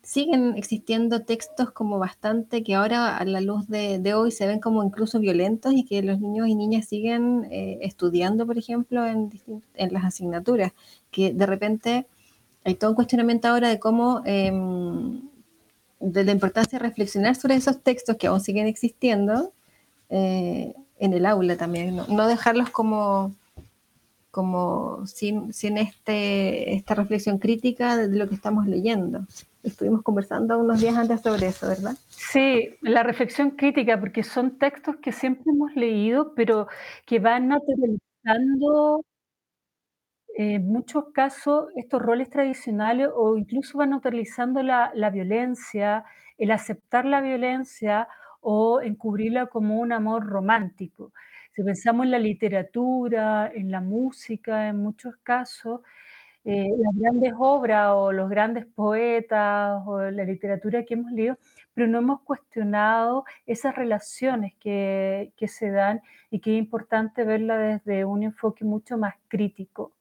siguen 0.09 0.55
existiendo 0.57 1.21
textos 1.21 1.71
como 1.71 1.99
bastante 1.99 2.63
que 2.63 2.75
ahora 2.75 3.19
a 3.19 3.25
la 3.27 3.43
luz 3.43 3.69
de, 3.69 4.15
hoy 4.15 4.31
se 4.31 4.47
ven 4.47 4.59
como 4.59 4.83
incluso 4.83 5.19
violentos 5.21 5.75
y 5.75 5.85
que 5.85 6.03
los 6.03 6.19
niños 6.19 6.49
y 6.49 6.55
niñas 6.55 6.87
siguen 6.89 7.47
eh, 7.51 7.79
estudiando, 7.83 8.47
por 8.47 8.57
ejemplo, 8.57 9.05
en, 9.05 9.31
en, 9.75 9.93
las 9.93 10.07
asignaturas, 10.07 10.73
que 11.11 11.35
de 11.35 11.45
repente 11.45 12.07
hay 12.65 12.75
todo 12.77 12.89
un 12.91 12.97
cuestionamiento 12.97 13.49
ahora 13.49 13.69
de 13.69 13.79
cómo, 13.79 14.23
em, 14.25 15.21
de 16.01 16.25
la 16.25 16.33
importancia 16.33 16.79
de 16.79 16.87
reflexionar 16.87 17.37
sobre 17.37 17.57
esos 17.57 17.83
textos 17.83 18.17
que 18.17 18.29
aún 18.29 18.41
siguen 18.41 18.67
existiendo 18.67 19.53
eh, 20.09 20.73
en 20.99 21.13
el 21.13 21.27
aula 21.27 21.59
también, 21.59 21.97
no 22.09 22.27
dejarlos 22.29 22.71
como 22.71 23.35
como 24.31 25.07
sin, 25.07 25.53
sin 25.53 25.79
este, 25.79 26.75
esta 26.75 26.95
reflexión 26.95 27.39
crítica 27.39 27.97
de 27.97 28.17
lo 28.17 28.29
que 28.29 28.37
estamos 28.37 28.67
leyendo. 28.67 29.27
Estuvimos 29.69 30.03
conversando 30.03 30.59
unos 30.59 30.81
días 30.81 30.97
antes 30.97 31.21
sobre 31.23 31.49
eso, 31.49 31.69
¿verdad? 31.69 31.97
Sí, 32.09 32.77
la 32.83 33.03
reflexión 33.03 33.53
crítica, 33.53 33.99
porque 34.01 34.23
son 34.25 34.59
textos 34.59 34.97
que 34.97 35.13
siempre 35.13 35.45
hemos 35.53 35.75
leído, 35.77 36.35
pero 36.35 36.69
que 37.07 37.19
van 37.21 37.49
naturalizando 37.49 39.05
en 40.37 40.69
muchos 40.69 41.07
casos 41.13 41.67
estos 41.77 42.01
roles 42.01 42.31
tradicionales 42.31 43.09
o 43.15 43.37
incluso 43.37 43.79
van 43.79 43.91
naturalizando 43.91 44.63
la, 44.63 44.93
la 44.95 45.11
violencia, 45.11 46.05
el 46.39 46.51
aceptar 46.53 47.05
la 47.05 47.21
violencia 47.21 48.09
o 48.41 48.81
encubrirla 48.81 49.47
como 49.47 49.81
un 49.81 49.93
amor 49.93 50.27
romántico. 50.27 51.13
Si 51.55 51.63
pensamos 51.65 52.05
en 52.05 52.13
la 52.13 52.19
literatura, 52.21 53.51
en 53.53 53.71
la 53.73 53.81
música, 53.81 54.69
en 54.69 54.77
muchos 54.77 55.17
casos, 55.25 55.81
eh, 56.45 56.71
las 56.79 56.95
grandes 56.95 57.35
obras 57.39 57.91
o 57.95 58.13
los 58.13 58.31
grandes 58.31 58.67
poetas 58.67 59.83
o 59.87 60.01
la 60.11 60.25
literatura 60.25 60.85
que 60.85 60.95
hemos 60.95 61.13
leído, 61.13 61.37
pero 61.75 61.87
no 61.89 61.99
hemos 61.99 62.23
cuestionado 62.23 63.25
esas 63.47 63.75
relaciones 63.75 64.55
que, 64.59 65.33
que 65.37 65.49
se 65.49 65.71
dan 65.71 66.01
y 66.31 66.41
que 66.41 66.53
es 66.53 66.59
importante 66.59 67.25
verla 67.25 67.59
desde 67.59 68.05
un 68.05 68.23
enfoque 68.23 68.65
mucho 68.65 68.97
más 68.97 69.15
crítico. 69.29 69.93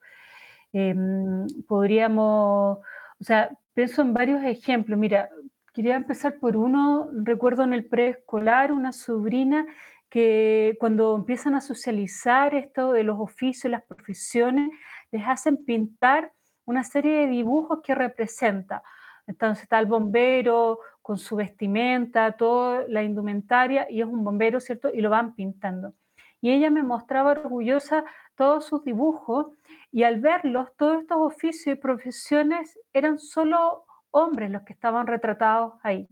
Em, 0.73 1.47
podríamos, 1.67 2.79
o 2.79 3.23
sea, 3.23 3.49
pienso 3.73 4.01
en 4.01 4.13
varios 4.13 4.43
ejemplos. 4.43 4.97
Mira, 4.99 5.29
quería 5.73 5.95
empezar 5.95 6.39
por 6.39 6.57
uno, 6.57 7.09
recuerdo 7.23 7.63
en 7.63 7.73
el 7.73 7.85
preescolar 7.85 8.71
una 8.71 8.91
sobrina 8.91 9.65
que 10.09 10.77
cuando 10.79 11.15
empiezan 11.15 11.55
a 11.55 11.61
socializar 11.61 12.55
esto 12.55 12.93
de 12.93 13.03
los 13.03 13.19
oficios, 13.19 13.71
las 13.71 13.83
profesiones, 13.83 14.69
les 15.11 15.25
hacen 15.25 15.63
pintar 15.65 16.31
una 16.65 16.83
serie 16.83 17.19
de 17.19 17.27
dibujos 17.27 17.79
que 17.81 17.95
representa. 17.95 18.83
Entonces 19.25 19.63
está 19.63 19.79
el 19.79 19.85
bombero 19.85 20.79
con 21.01 21.17
su 21.17 21.35
vestimenta, 21.35 22.33
toda 22.33 22.85
la 22.87 23.03
indumentaria, 23.03 23.87
y 23.89 24.01
es 24.01 24.07
un 24.07 24.23
bombero, 24.23 24.59
¿cierto? 24.59 24.89
Y 24.93 25.01
lo 25.01 25.09
van 25.09 25.33
pintando. 25.35 25.93
Y 26.41 26.51
ella 26.51 26.69
me 26.69 26.83
mostraba 26.83 27.31
orgullosa 27.31 28.03
todos 28.35 28.65
sus 28.65 28.83
dibujos, 28.83 29.47
y 29.91 30.03
al 30.03 30.19
verlos, 30.19 30.69
todos 30.77 31.01
estos 31.01 31.17
oficios 31.17 31.75
y 31.75 31.79
profesiones 31.79 32.77
eran 32.93 33.19
solo 33.19 33.85
hombres 34.11 34.51
los 34.51 34.63
que 34.63 34.73
estaban 34.73 35.07
retratados 35.07 35.73
ahí. 35.83 36.07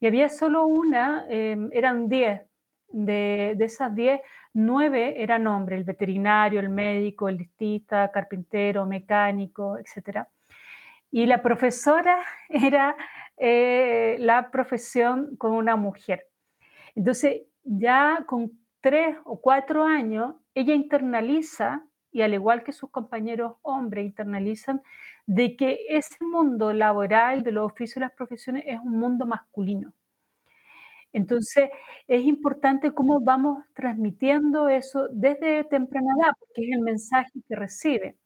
Y 0.00 0.06
había 0.06 0.28
solo 0.28 0.66
una, 0.66 1.24
em, 1.28 1.70
eran 1.72 2.08
diez, 2.08 2.42
de, 2.96 3.56
esas 3.60 3.94
10, 3.94 4.20
9 4.54 5.22
eran 5.22 5.46
hombres, 5.46 5.78
el 5.78 5.84
veterinario, 5.84 6.60
el 6.60 6.70
médico, 6.70 7.28
el 7.28 7.36
listista, 7.36 8.10
carpintero, 8.10 8.86
mecánico, 8.86 9.76
etc. 9.78 10.24
Y 11.10 11.26
la 11.26 11.42
profesora 11.42 12.24
era 12.48 12.96
eh, 13.36 14.16
la 14.18 14.50
profesión 14.50 15.36
con 15.36 15.52
una 15.52 15.76
mujer. 15.76 16.26
Entonces, 16.94 17.42
ya 17.64 18.24
con 18.26 18.52
tres 18.80 19.16
o 19.24 19.40
cuatro 19.40 19.84
años, 19.84 20.34
ella 20.54 20.74
internaliza, 20.74 21.82
y 22.12 22.22
al 22.22 22.32
igual 22.32 22.64
que 22.64 22.72
sus 22.72 22.88
compañeros 22.90 23.56
hombres 23.60 24.06
internalizan, 24.06 24.80
de 25.26 25.54
que 25.54 25.80
ese 25.90 26.16
mundo 26.24 26.72
laboral 26.72 27.42
de 27.42 27.52
los 27.52 27.66
oficios 27.66 27.98
y 27.98 28.00
las 28.00 28.12
profesiones 28.12 28.64
es 28.66 28.80
un 28.80 28.98
mundo 28.98 29.26
masculino. 29.26 29.92
Entonces, 31.12 31.70
es 32.08 32.22
importante 32.24 32.92
cómo 32.92 33.20
vamos 33.20 33.64
transmitiendo 33.74 34.68
eso 34.68 35.08
desde 35.10 35.64
temprana 35.64 36.12
edad, 36.18 36.32
porque 36.38 36.62
es 36.68 36.76
el 36.76 36.82
mensaje 36.82 37.30
que 37.48 37.56
recibe. 37.56 38.16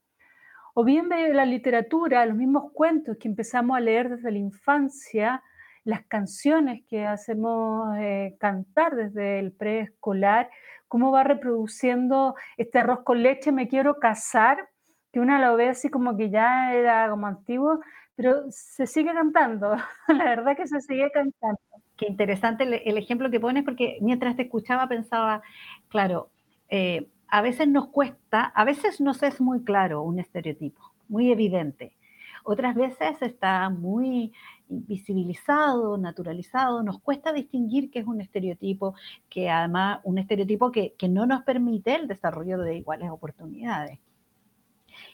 O 0.75 0.85
bien 0.85 1.09
de 1.09 1.35
la 1.35 1.45
literatura, 1.45 2.25
los 2.27 2.37
mismos 2.37 2.73
cuentos 2.73 3.17
que 3.19 3.29
empezamos 3.29 3.77
a 3.77 3.81
leer 3.81 4.09
desde 4.11 4.31
la 4.33 4.39
infancia, 4.39 5.43
las 5.85 6.05
canciones 6.07 6.83
que 6.89 7.07
hacemos 7.07 7.97
eh, 7.99 8.37
cantar 8.39 8.95
desde 8.97 9.39
el 9.41 9.53
preescolar, 9.53 10.51
cómo 10.89 11.11
va 11.13 11.25
reproduciendo 11.25 12.35
este 12.57 12.79
arroz 12.81 13.01
con 13.05 13.23
leche, 13.23 13.53
me 13.53 13.69
quiero 13.69 13.97
casar, 13.99 14.69
que 15.13 15.21
una 15.21 15.41
lo 15.41 15.57
ve 15.57 15.69
así 15.71 15.89
como 15.91 16.17
que 16.17 16.31
ya 16.31 16.75
era 16.75 17.11
como 17.11 17.27
antiguo, 17.27 17.81
pero 18.15 18.45
se 18.51 18.87
sigue 18.87 19.13
cantando, 19.13 19.77
la 20.09 20.25
verdad 20.25 20.57
que 20.57 20.67
se 20.69 20.81
sigue 20.81 21.11
cantando. 21.13 21.61
Qué 22.01 22.07
interesante 22.07 22.65
el, 22.65 22.97
ejemplo 22.97 23.31
que 23.31 23.39
pones, 23.39 23.63
porque 23.63 23.99
mientras 24.01 24.35
te 24.35 24.45
escuchaba 24.45 24.89
pensaba, 24.89 25.43
claro, 25.91 26.31
eh, 26.71 27.11
a 27.29 27.43
veces 27.43 27.69
nos 27.69 27.89
cuesta, 27.89 28.45
a 28.55 28.65
veces 28.65 29.03
nos 29.03 29.23
es 29.23 29.39
muy 29.39 29.65
claro 29.65 30.01
un 30.01 30.19
estereotipo, 30.19 30.81
muy 31.09 31.31
evidente. 31.31 31.99
Otras 32.43 32.75
veces 32.75 33.21
está 33.21 33.69
muy 33.69 34.33
visibilizado, 34.67 35.99
naturalizado, 35.99 36.83
nos 36.83 37.01
cuesta 37.01 37.35
distinguir 37.35 37.91
qué 37.91 37.99
es 37.99 38.07
un 38.07 38.23
estereotipo, 38.23 38.95
que 39.29 39.51
además 39.51 40.01
un 40.05 40.17
estereotipo 40.17 40.73
que, 40.73 40.95
no 41.07 41.27
nos 41.27 41.43
permite 41.43 41.97
el 41.97 42.09
desarrollo 42.09 42.57
de 42.61 42.77
iguales 42.79 43.11
oportunidades. 43.11 43.99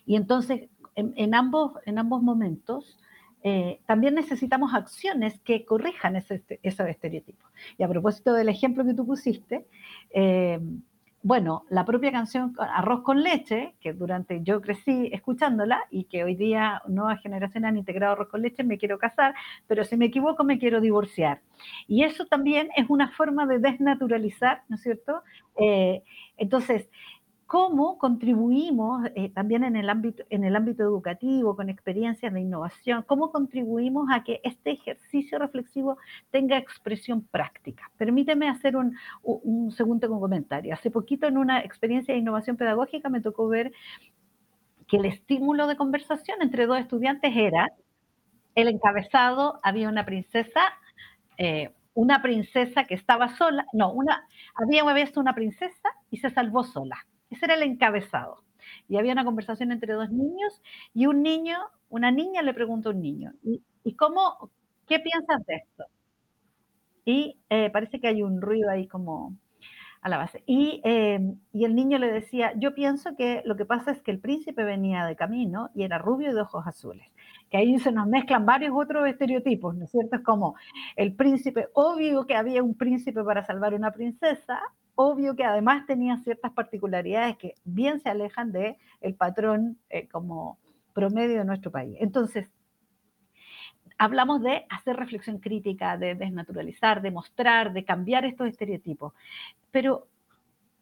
Y 0.06 0.14
entonces, 0.14 0.68
en, 0.94 1.34
ambos, 1.34 1.72
en 1.84 1.98
ambos 1.98 2.22
momentos, 2.22 2.96
eh, 3.48 3.78
también 3.86 4.16
necesitamos 4.16 4.74
acciones 4.74 5.38
que 5.44 5.64
corrijan 5.64 6.16
esos 6.16 6.40
estereotipos. 6.64 7.48
Y 7.78 7.84
a 7.84 7.88
propósito 7.88 8.34
del 8.34 8.48
ejemplo 8.48 8.84
que 8.84 8.92
tú 8.92 9.06
pusiste, 9.06 9.68
eh, 10.10 10.58
bueno, 11.22 11.62
la 11.70 11.84
propia 11.84 12.10
canción 12.10 12.56
Arroz 12.58 13.02
con 13.02 13.22
leche, 13.22 13.76
que 13.80 13.92
durante 13.92 14.42
yo 14.42 14.60
crecí 14.60 15.10
escuchándola 15.12 15.84
y 15.92 16.04
que 16.04 16.24
hoy 16.24 16.34
día 16.34 16.82
nuevas 16.88 17.20
generaciones 17.22 17.68
han 17.68 17.76
integrado 17.76 18.14
arroz 18.14 18.30
con 18.30 18.42
leche, 18.42 18.64
me 18.64 18.78
quiero 18.78 18.98
casar, 18.98 19.32
pero 19.68 19.84
si 19.84 19.96
me 19.96 20.06
equivoco 20.06 20.42
me 20.42 20.58
quiero 20.58 20.80
divorciar. 20.80 21.40
Y 21.86 22.02
eso 22.02 22.26
también 22.26 22.70
es 22.76 22.86
una 22.88 23.12
forma 23.12 23.46
de 23.46 23.60
desnaturalizar, 23.60 24.62
¿no 24.68 24.74
es 24.74 24.82
cierto? 24.82 25.22
Eh, 25.56 26.02
entonces, 26.36 26.88
cómo 27.46 27.96
contribuimos 27.98 29.06
eh, 29.14 29.30
también 29.30 29.64
en 29.64 29.76
el, 29.76 29.88
ámbito, 29.88 30.24
en 30.30 30.44
el 30.44 30.56
ámbito 30.56 30.82
educativo, 30.82 31.54
con 31.54 31.68
experiencias 31.68 32.32
de 32.32 32.40
innovación, 32.40 33.04
cómo 33.06 33.30
contribuimos 33.30 34.08
a 34.12 34.24
que 34.24 34.40
este 34.42 34.72
ejercicio 34.72 35.38
reflexivo 35.38 35.98
tenga 36.30 36.58
expresión 36.58 37.22
práctica. 37.22 37.90
Permíteme 37.96 38.48
hacer 38.48 38.76
un, 38.76 38.96
un 39.22 39.70
segundo 39.70 40.08
comentario. 40.08 40.74
Hace 40.74 40.90
poquito 40.90 41.26
en 41.26 41.38
una 41.38 41.60
experiencia 41.60 42.14
de 42.14 42.20
innovación 42.20 42.56
pedagógica 42.56 43.08
me 43.08 43.20
tocó 43.20 43.48
ver 43.48 43.72
que 44.88 44.96
el 44.96 45.04
estímulo 45.04 45.66
de 45.66 45.76
conversación 45.76 46.42
entre 46.42 46.66
dos 46.66 46.78
estudiantes 46.78 47.32
era 47.34 47.72
el 48.56 48.68
encabezado, 48.68 49.60
había 49.62 49.88
una 49.88 50.04
princesa, 50.04 50.60
eh, 51.36 51.72
una 51.94 52.22
princesa 52.22 52.84
que 52.84 52.94
estaba 52.94 53.36
sola, 53.36 53.66
no, 53.72 53.92
una, 53.92 54.26
había 54.54 54.84
visto 54.94 55.20
una 55.20 55.34
princesa 55.34 55.90
y 56.10 56.18
se 56.18 56.30
salvó 56.30 56.64
sola. 56.64 56.96
Ese 57.30 57.46
era 57.46 57.54
el 57.54 57.62
encabezado. 57.62 58.44
Y 58.88 58.96
había 58.96 59.12
una 59.12 59.24
conversación 59.24 59.72
entre 59.72 59.94
dos 59.94 60.10
niños 60.10 60.62
y 60.94 61.06
un 61.06 61.22
niño, 61.22 61.58
una 61.88 62.10
niña 62.10 62.42
le 62.42 62.54
pregunta 62.54 62.88
a 62.88 62.92
un 62.92 63.00
niño, 63.00 63.32
¿y, 63.42 63.94
cómo, 63.94 64.50
qué 64.86 64.98
piensas 65.00 65.44
de 65.46 65.56
esto? 65.56 65.84
Y 67.04 67.38
eh, 67.50 67.70
parece 67.70 68.00
que 68.00 68.08
hay 68.08 68.22
un 68.22 68.40
ruido 68.40 68.70
ahí 68.70 68.88
como 68.88 69.36
a 70.06 70.08
la 70.08 70.18
base. 70.18 70.42
Y, 70.46 70.80
eh, 70.84 71.20
y, 71.52 71.64
el 71.64 71.74
niño 71.74 71.98
le 71.98 72.12
decía, 72.12 72.52
yo 72.56 72.74
pienso 72.74 73.16
que 73.16 73.42
lo 73.44 73.56
que 73.56 73.64
pasa 73.64 73.90
es 73.90 74.02
que 74.02 74.12
el 74.12 74.20
príncipe 74.20 74.62
venía 74.64 75.04
de 75.04 75.16
camino 75.16 75.70
y 75.74 75.82
era 75.82 75.98
rubio 75.98 76.30
y 76.30 76.34
de 76.34 76.42
ojos 76.42 76.64
azules. 76.66 77.08
Que 77.50 77.58
ahí 77.58 77.78
se 77.80 77.92
nos 77.92 78.06
mezclan 78.06 78.46
varios 78.46 78.72
otros 78.74 79.08
estereotipos, 79.08 79.74
¿no 79.76 79.84
es 79.84 79.90
cierto? 79.90 80.16
Es 80.16 80.22
como 80.22 80.54
el 80.94 81.14
príncipe, 81.14 81.68
obvio 81.74 82.26
que 82.26 82.36
había 82.36 82.62
un 82.62 82.76
príncipe 82.76 83.24
para 83.24 83.44
salvar 83.44 83.74
una 83.74 83.90
princesa, 83.92 84.60
obvio 84.96 85.36
que 85.36 85.44
además 85.44 85.86
tenía 85.86 86.16
ciertas 86.18 86.52
particularidades 86.52 87.36
que 87.36 87.54
bien 87.64 88.00
se 88.00 88.08
alejan 88.08 88.50
del 88.50 88.76
el 89.00 89.14
patrón 89.14 89.78
eh, 89.90 90.08
como 90.08 90.58
promedio 90.94 91.38
de 91.38 91.44
nuestro 91.44 91.70
país. 91.70 91.96
Entonces, 92.00 92.48
hablamos 93.98 94.42
de 94.42 94.66
hacer 94.70 94.96
reflexión 94.96 95.38
crítica, 95.38 95.96
de 95.98 96.14
desnaturalizar, 96.14 97.02
de 97.02 97.10
mostrar, 97.10 97.72
de 97.72 97.84
cambiar 97.84 98.24
estos 98.24 98.48
estereotipos. 98.48 99.12
Pero, 99.70 100.08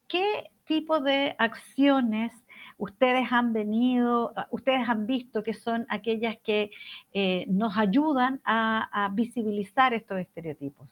¿qué 0.09 0.51
tipo 0.65 1.01
de 1.01 1.35
acciones 1.39 2.33
ustedes 2.79 3.31
han 3.33 3.53
venido, 3.53 4.33
ustedes 4.51 4.89
han 4.89 5.07
visto 5.07 5.43
que 5.43 5.55
son 5.55 5.87
aquellas 5.89 6.37
que 6.39 6.71
eh, 7.13 7.45
nos 7.49 7.77
ayudan 7.77 8.41
a 8.45 9.11
visibilizar 9.13 9.93
estos 9.93 10.19
estereotipos? 10.19 10.89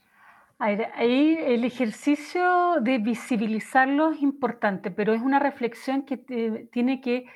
Ahí 0.64 1.38
el 1.40 1.64
ejercicio 1.64 2.76
de 2.80 2.98
visibilizarlo 2.98 4.12
es 4.12 4.22
importante, 4.22 4.92
pero 4.92 5.12
es 5.12 5.20
una 5.20 5.40
reflexión 5.40 6.04
que 6.04 6.16
tiene 6.70 7.00
que 7.00 7.26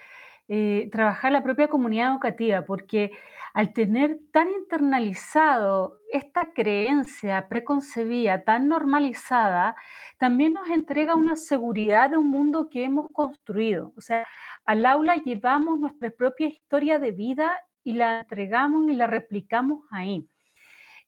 eh, 0.47 0.88
trabajar 0.92 1.33
la 1.33 1.42
propia 1.42 1.66
comunidad 1.66 2.12
educativa, 2.12 2.64
porque 2.64 3.11
al 3.52 3.73
tener 3.73 4.21
tan 4.33 4.49
internalizado 4.52 5.99
esta 6.12 6.52
creencia 6.54 7.49
preconcebida, 7.49 8.45
tan 8.45 8.69
normalizada, 8.69 9.75
también 10.19 10.52
nos 10.52 10.69
entrega 10.71 11.17
una 11.17 11.34
seguridad 11.34 12.10
de 12.10 12.19
un 12.19 12.30
mundo 12.30 12.69
que 12.71 12.84
hemos 12.84 13.10
construido. 13.12 13.93
O 13.97 14.00
sea, 14.00 14.25
al 14.65 14.86
aula 14.86 15.17
llevamos 15.17 15.80
nuestra 15.80 16.10
propia 16.10 16.47
historia 16.47 17.00
de 17.00 17.10
vida 17.10 17.50
y 17.82 17.95
la 17.95 18.21
entregamos 18.21 18.89
y 18.89 18.95
la 18.95 19.08
replicamos 19.08 19.80
ahí. 19.91 20.28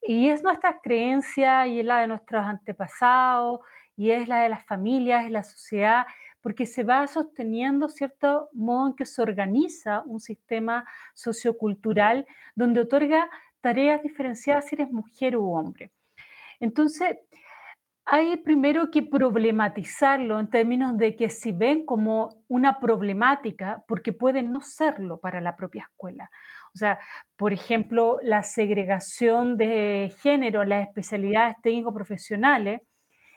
Y 0.02 0.28
es 0.28 0.42
nuestra 0.42 0.80
creencia 0.80 1.66
y 1.66 1.80
es 1.80 1.84
la 1.84 2.00
de 2.00 2.08
nuestros 2.08 2.44
antepasados 2.44 3.60
y 3.96 4.10
es 4.10 4.28
la 4.28 4.42
de 4.42 4.48
las 4.48 4.64
familias, 4.64 5.24
es 5.24 5.30
la 5.30 5.42
sociedad, 5.42 6.06
porque 6.40 6.66
se 6.66 6.84
va 6.84 7.06
sosteniendo 7.06 7.88
cierto 7.88 8.48
modo 8.52 8.88
en 8.88 8.94
que 8.94 9.04
se 9.04 9.20
organiza 9.20 10.02
un 10.06 10.20
sistema 10.20 10.84
sociocultural 11.14 12.26
donde 12.54 12.80
otorga 12.80 13.28
tareas 13.60 14.02
diferenciadas 14.02 14.66
si 14.66 14.76
eres 14.76 14.90
mujer 14.90 15.36
u 15.36 15.52
hombre. 15.52 15.90
Entonces, 16.60 17.18
hay 18.10 18.38
primero 18.38 18.90
que 18.90 19.02
problematizarlo 19.02 20.40
en 20.40 20.48
términos 20.48 20.96
de 20.96 21.14
que 21.14 21.28
si 21.28 21.52
ven 21.52 21.84
como 21.84 22.42
una 22.48 22.80
problemática, 22.80 23.84
porque 23.86 24.14
puede 24.14 24.42
no 24.42 24.62
serlo 24.62 25.20
para 25.20 25.42
la 25.42 25.56
propia 25.56 25.82
escuela. 25.82 26.30
O 26.74 26.78
sea, 26.78 26.98
por 27.36 27.52
ejemplo, 27.52 28.18
la 28.22 28.42
segregación 28.42 29.56
de 29.56 30.14
género 30.20 30.64
las 30.64 30.86
especialidades 30.88 31.56
técnico-profesionales, 31.62 32.80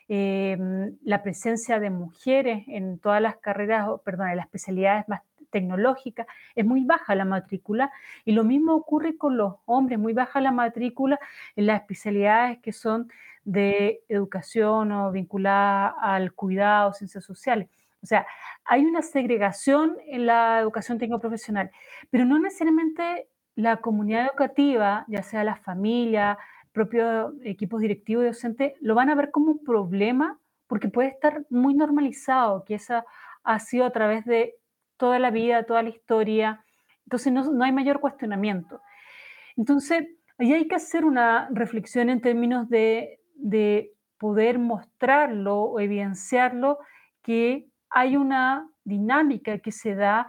em, 0.08 0.98
la 1.04 1.24
presencia 1.24 1.80
de 1.80 1.89
mujeres 1.89 2.63
en 2.67 3.00
todas 3.00 3.22
las 3.22 3.38
carreras, 3.38 3.88
perdón, 4.04 4.30
en 4.30 4.38
las 4.38 4.46
especialidades 4.46 5.08
más 5.08 5.22
tecnológicas, 5.52 6.28
es 6.56 6.65
muy 6.65 6.84
baja 6.86 7.13
la 7.15 7.26
matrícula 7.26 7.91
y 8.26 8.32
lo 8.32 8.44
mismo 8.44 8.76
ocurre 8.76 9.17
con 9.17 9.38
los 9.38 9.56
hombres, 9.65 10.00
muy 10.00 10.13
baja 10.13 10.41
la 10.41 10.52
matrícula 10.52 11.20
en 11.56 11.67
las 11.67 11.82
especialidades 11.82 12.60
que 12.60 12.72
son 12.72 13.10
de 13.44 14.04
educación 14.10 14.91
o 14.91 15.12
vinculadas 15.12 15.94
al 16.02 16.34
cuidado, 16.34 16.94
ciencias 16.94 17.24
sociales. 17.24 17.67
O 18.04 18.06
sea, 18.06 18.26
hay 18.66 18.86
una 18.86 19.02
segregación 19.02 19.98
en 20.08 20.26
la 20.26 20.60
educación 20.60 20.98
técnico-profesional, 20.98 21.72
pero 22.10 22.26
no 22.26 22.40
necesariamente 22.40 23.28
la 23.56 23.78
comunidad 23.78 24.28
educativa, 24.28 25.06
ya 25.08 25.24
sea 25.24 25.44
la 25.44 25.56
familia, 25.56 26.38
propios 26.72 27.34
equipos 27.44 27.82
directivos 27.82 28.24
y 28.24 28.28
docentes, 28.28 28.74
lo 28.80 28.96
van 28.96 29.10
a 29.10 29.16
ver 29.16 29.32
como 29.32 29.52
un 29.52 29.64
problema 29.64 30.40
porque 30.68 30.88
puede 30.88 31.10
estar 31.10 31.46
muy 31.50 31.74
normalizado, 31.74 32.64
que 32.64 32.76
esa 32.76 33.06
ha 33.44 33.60
sido 33.60 33.86
a 33.86 33.92
través 33.92 34.24
de 34.26 34.56
toda 34.96 35.20
la 35.20 35.32
vida, 35.32 35.64
toda 35.64 35.84
la 35.84 35.90
historia. 35.90 36.64
Entonces 37.06 37.34
no, 37.34 37.64
hay 37.64 37.72
mayor 37.74 38.00
cuestionamiento. 38.00 38.82
Entonces, 39.58 40.08
ahí 40.38 40.54
hay 40.54 40.68
que 40.68 40.76
hacer 40.76 41.04
una 41.04 41.50
reflexión 41.52 42.10
en 42.10 42.22
términos 42.22 42.70
de, 42.70 43.20
de 43.36 43.92
poder 44.18 44.60
mostrarlo 44.60 45.64
o 45.64 45.80
evidenciarlo 45.80 46.80
que 47.22 47.68
hay 47.92 48.16
una 48.18 48.68
dinámica 48.84 49.60
que 49.60 49.72
se 49.72 49.96
da 49.96 50.28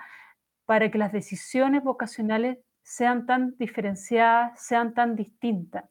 para 0.66 0.90
que 0.90 0.98
las 0.98 1.12
decisiones 1.12 1.82
vocacionales 1.82 2.58
sean 2.82 3.26
tan 3.26 3.56
diferenciadas, 3.56 4.60
sean 4.60 4.94
tan 4.94 5.16
distintas. 5.16 5.84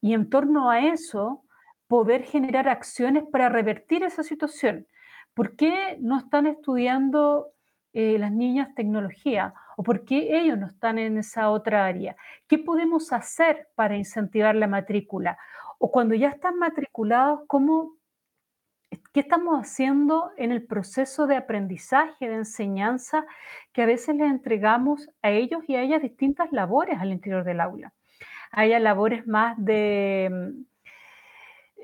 Y 0.00 0.14
en 0.14 0.30
torno 0.30 0.70
a 0.70 0.80
eso, 0.80 1.44
poder 1.86 2.22
generar 2.24 2.68
acciones 2.68 3.24
para 3.30 3.48
revertir 3.48 4.02
esa 4.02 4.22
situación. 4.22 4.86
¿Por 5.34 5.56
qué 5.56 5.98
no 6.00 6.18
están 6.18 6.46
estudiando 6.46 7.52
eh, 7.92 8.18
las 8.18 8.32
niñas 8.32 8.74
tecnología? 8.74 9.54
¿O 9.76 9.82
por 9.82 10.04
qué 10.04 10.38
ellos 10.40 10.58
no 10.58 10.66
están 10.66 10.98
en 10.98 11.18
esa 11.18 11.50
otra 11.50 11.86
área? 11.86 12.16
¿Qué 12.46 12.58
podemos 12.58 13.12
hacer 13.12 13.68
para 13.74 13.96
incentivar 13.96 14.54
la 14.54 14.66
matrícula? 14.66 15.38
O 15.78 15.90
cuando 15.90 16.14
ya 16.14 16.28
están 16.28 16.58
matriculados, 16.58 17.40
¿cómo 17.46 17.97
¿Qué 19.18 19.22
estamos 19.22 19.60
haciendo 19.60 20.30
en 20.36 20.52
el 20.52 20.64
proceso 20.64 21.26
de 21.26 21.34
aprendizaje, 21.34 22.28
de 22.28 22.36
enseñanza, 22.36 23.26
que 23.72 23.82
a 23.82 23.86
veces 23.86 24.14
les 24.14 24.30
entregamos 24.30 25.10
a 25.22 25.30
ellos 25.30 25.64
y 25.66 25.74
a 25.74 25.82
ellas 25.82 26.02
distintas 26.02 26.52
labores 26.52 27.00
al 27.00 27.10
interior 27.10 27.42
del 27.42 27.58
aula? 27.58 27.92
Hay 28.52 28.78
labores 28.78 29.26
más 29.26 29.56
de, 29.58 30.28
mm, 30.30 30.64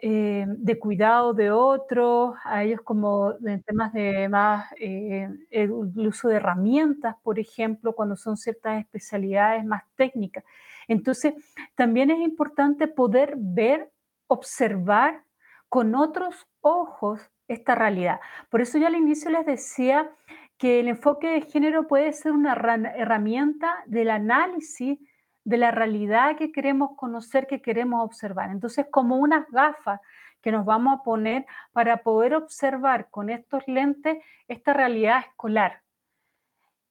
eh, 0.00 0.44
de 0.46 0.78
cuidado 0.78 1.34
de 1.34 1.50
otros, 1.50 2.36
a 2.44 2.62
ellos 2.62 2.82
como 2.82 3.32
en 3.44 3.64
temas 3.64 3.92
de 3.92 4.28
más 4.28 4.66
eh, 4.78 5.28
el 5.50 5.72
uso 5.72 6.28
de 6.28 6.36
herramientas, 6.36 7.16
por 7.24 7.40
ejemplo, 7.40 7.96
cuando 7.96 8.14
son 8.14 8.36
ciertas 8.36 8.78
especialidades 8.78 9.64
más 9.64 9.82
técnicas. 9.96 10.44
Entonces, 10.86 11.34
también 11.74 12.12
es 12.12 12.20
importante 12.20 12.86
poder 12.86 13.34
ver, 13.36 13.90
observar 14.28 15.24
con 15.68 15.94
otros 15.94 16.46
ojos 16.60 17.20
esta 17.48 17.74
realidad. 17.74 18.20
Por 18.48 18.60
eso 18.60 18.78
yo 18.78 18.86
al 18.86 18.94
inicio 18.94 19.30
les 19.30 19.44
decía 19.46 20.10
que 20.58 20.80
el 20.80 20.88
enfoque 20.88 21.28
de 21.28 21.42
género 21.42 21.86
puede 21.86 22.12
ser 22.12 22.32
una 22.32 22.52
herramienta 22.96 23.82
del 23.86 24.10
análisis 24.10 24.98
de 25.44 25.58
la 25.58 25.70
realidad 25.70 26.36
que 26.36 26.52
queremos 26.52 26.96
conocer, 26.96 27.46
que 27.46 27.60
queremos 27.60 28.04
observar. 28.04 28.50
Entonces, 28.50 28.86
como 28.90 29.16
unas 29.16 29.50
gafas 29.50 30.00
que 30.40 30.52
nos 30.52 30.64
vamos 30.64 30.98
a 30.98 31.02
poner 31.02 31.46
para 31.72 32.02
poder 32.02 32.34
observar 32.34 33.08
con 33.10 33.30
estos 33.30 33.62
lentes 33.66 34.18
esta 34.48 34.72
realidad 34.74 35.20
escolar 35.20 35.82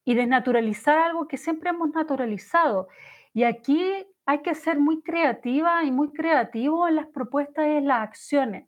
y 0.06 0.16
desnaturalizar 0.16 0.98
algo 0.98 1.28
que 1.28 1.38
siempre 1.38 1.70
hemos 1.70 1.90
naturalizado. 1.92 2.88
Y 3.34 3.44
aquí 3.44 3.82
hay 4.26 4.42
que 4.42 4.56
ser 4.56 4.80
muy 4.80 5.02
creativa 5.02 5.84
y 5.84 5.92
muy 5.92 6.12
creativo 6.14 6.88
en 6.88 6.96
las 6.96 7.08
propuestas 7.08 7.66
y 7.68 7.72
en 7.72 7.88
las 7.88 8.02
acciones. 8.04 8.68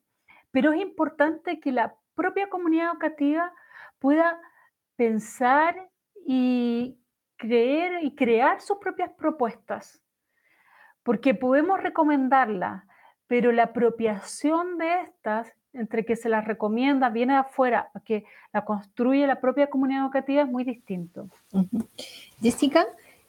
Pero 0.52 0.74
es 0.74 0.82
importante 0.82 1.60
que 1.60 1.72
la 1.72 1.96
propia 2.16 2.50
comunidad 2.50 2.92
educativa 2.92 3.54
pueda 4.00 4.40
pensar 4.96 5.90
y 6.26 6.98
creer 7.38 8.04
y 8.04 8.16
crear 8.16 8.62
sus 8.62 8.78
propias 8.78 9.12
propuestas, 9.12 10.02
porque 11.04 11.36
podemos 11.36 11.82
recomendarlas, 11.82 12.84
pero 13.28 13.52
la 13.52 13.64
apropiación 13.64 14.78
de 14.78 15.02
estas, 15.02 15.52
entre 15.74 16.06
que 16.06 16.16
se 16.16 16.30
las 16.30 16.46
recomienda, 16.46 17.10
viene 17.10 17.34
de 17.34 17.40
afuera, 17.40 17.92
que 18.06 18.24
la 18.54 18.64
construye 18.64 19.28
la 19.28 19.42
propia 19.42 19.68
comunidad 19.68 20.04
educativa, 20.04 20.44
es 20.44 20.48
muy 20.48 20.64
distinto. 20.64 21.30
Jessica, 22.42 22.86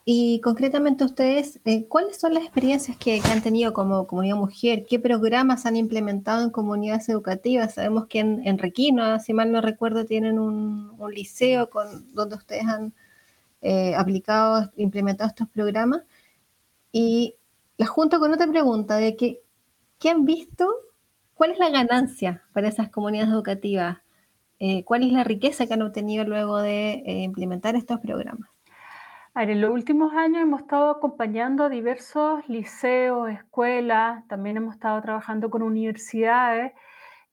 y 0.09 0.39
concretamente 0.39 1.03
ustedes, 1.03 1.59
eh, 1.65 1.85
¿cuáles 1.85 2.15
son 2.17 2.33
las 2.33 2.43
experiencias 2.43 2.95
que, 2.95 3.19
han 3.29 3.41
tenido 3.43 3.73
como 3.73 4.07
comunidad 4.07 4.37
mujer? 4.37 4.85
¿Qué 4.85 4.99
programas 4.99 5.65
han 5.65 5.75
implementado 5.75 6.45
en 6.45 6.49
comunidades 6.49 7.09
educativas? 7.09 7.73
Sabemos 7.73 8.07
que 8.07 8.19
en, 8.19 8.57
Requino, 8.57 9.19
si 9.19 9.33
mal 9.33 9.51
no 9.51 9.59
recuerdo, 9.59 10.05
tienen 10.05 10.39
un, 10.39 10.97
liceo 11.11 11.69
con, 11.69 12.13
donde 12.13 12.37
ustedes 12.37 12.63
han 12.65 12.93
eh, 13.61 13.95
aplicado, 13.95 14.71
implementado 14.77 15.27
estos 15.27 15.49
programas. 15.49 16.03
Y 16.93 17.35
la 17.77 17.85
junto 17.85 18.19
con 18.19 18.31
otra 18.31 18.47
pregunta 18.47 18.95
de 18.95 19.17
que, 19.17 19.41
¿qué 19.99 20.09
han 20.09 20.23
visto? 20.23 20.73
¿Cuál 21.33 21.51
es 21.51 21.59
la 21.59 21.69
ganancia 21.69 22.43
para 22.53 22.69
esas 22.69 22.89
comunidades 22.89 23.33
educativas? 23.33 23.97
Eh, 24.59 24.85
¿Cuál 24.85 25.03
es 25.03 25.11
la 25.11 25.25
riqueza 25.25 25.67
que 25.67 25.73
han 25.73 25.81
obtenido 25.81 26.23
luego 26.23 26.59
de 26.61 27.03
implementar 27.05 27.75
estos 27.75 27.99
programas? 27.99 28.49
En 29.43 29.61
los 29.61 29.69
últimos 29.69 30.13
años 30.13 30.41
hemos 30.41 30.61
estado 30.61 30.89
acompañando 30.89 31.63
a 31.63 31.69
diversos 31.69 32.47
liceos, 32.49 33.29
escuelas, 33.29 34.27
también 34.27 34.57
hemos 34.57 34.73
estado 34.73 34.99
trabajando 35.01 35.51
con 35.51 35.61
universidades 35.61 36.73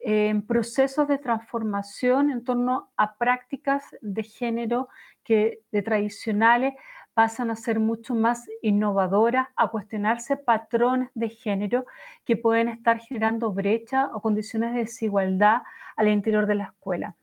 en 0.01 0.47
procesos 0.47 1.09
de 1.09 1.17
transformación 1.17 2.31
en 2.31 2.45
torno 2.45 2.91
a 2.99 3.17
prácticas 3.17 3.85
de 4.03 4.23
género 4.23 4.89
que 5.25 5.61
de 5.73 5.83
tradicionales 5.83 6.75
pasan 7.15 7.51
a 7.51 7.57
ser 7.57 7.81
mucho 7.81 8.15
más 8.15 8.47
innovadoras, 8.61 9.49
a 9.57 9.69
cuestionarse 9.69 10.37
patrones 10.37 11.09
de 11.15 11.31
género 11.31 11.87
que 12.27 12.37
pueden 12.37 12.69
estar 12.69 12.99
generando 12.99 13.51
brecha 13.51 14.11
o 14.13 14.21
condiciones 14.21 14.75
de 14.75 14.81
desigualdad 14.81 15.63
al 15.97 16.09
interior 16.09 16.47
de 16.47 16.57
la 16.57 16.65
escuela. 16.65 17.17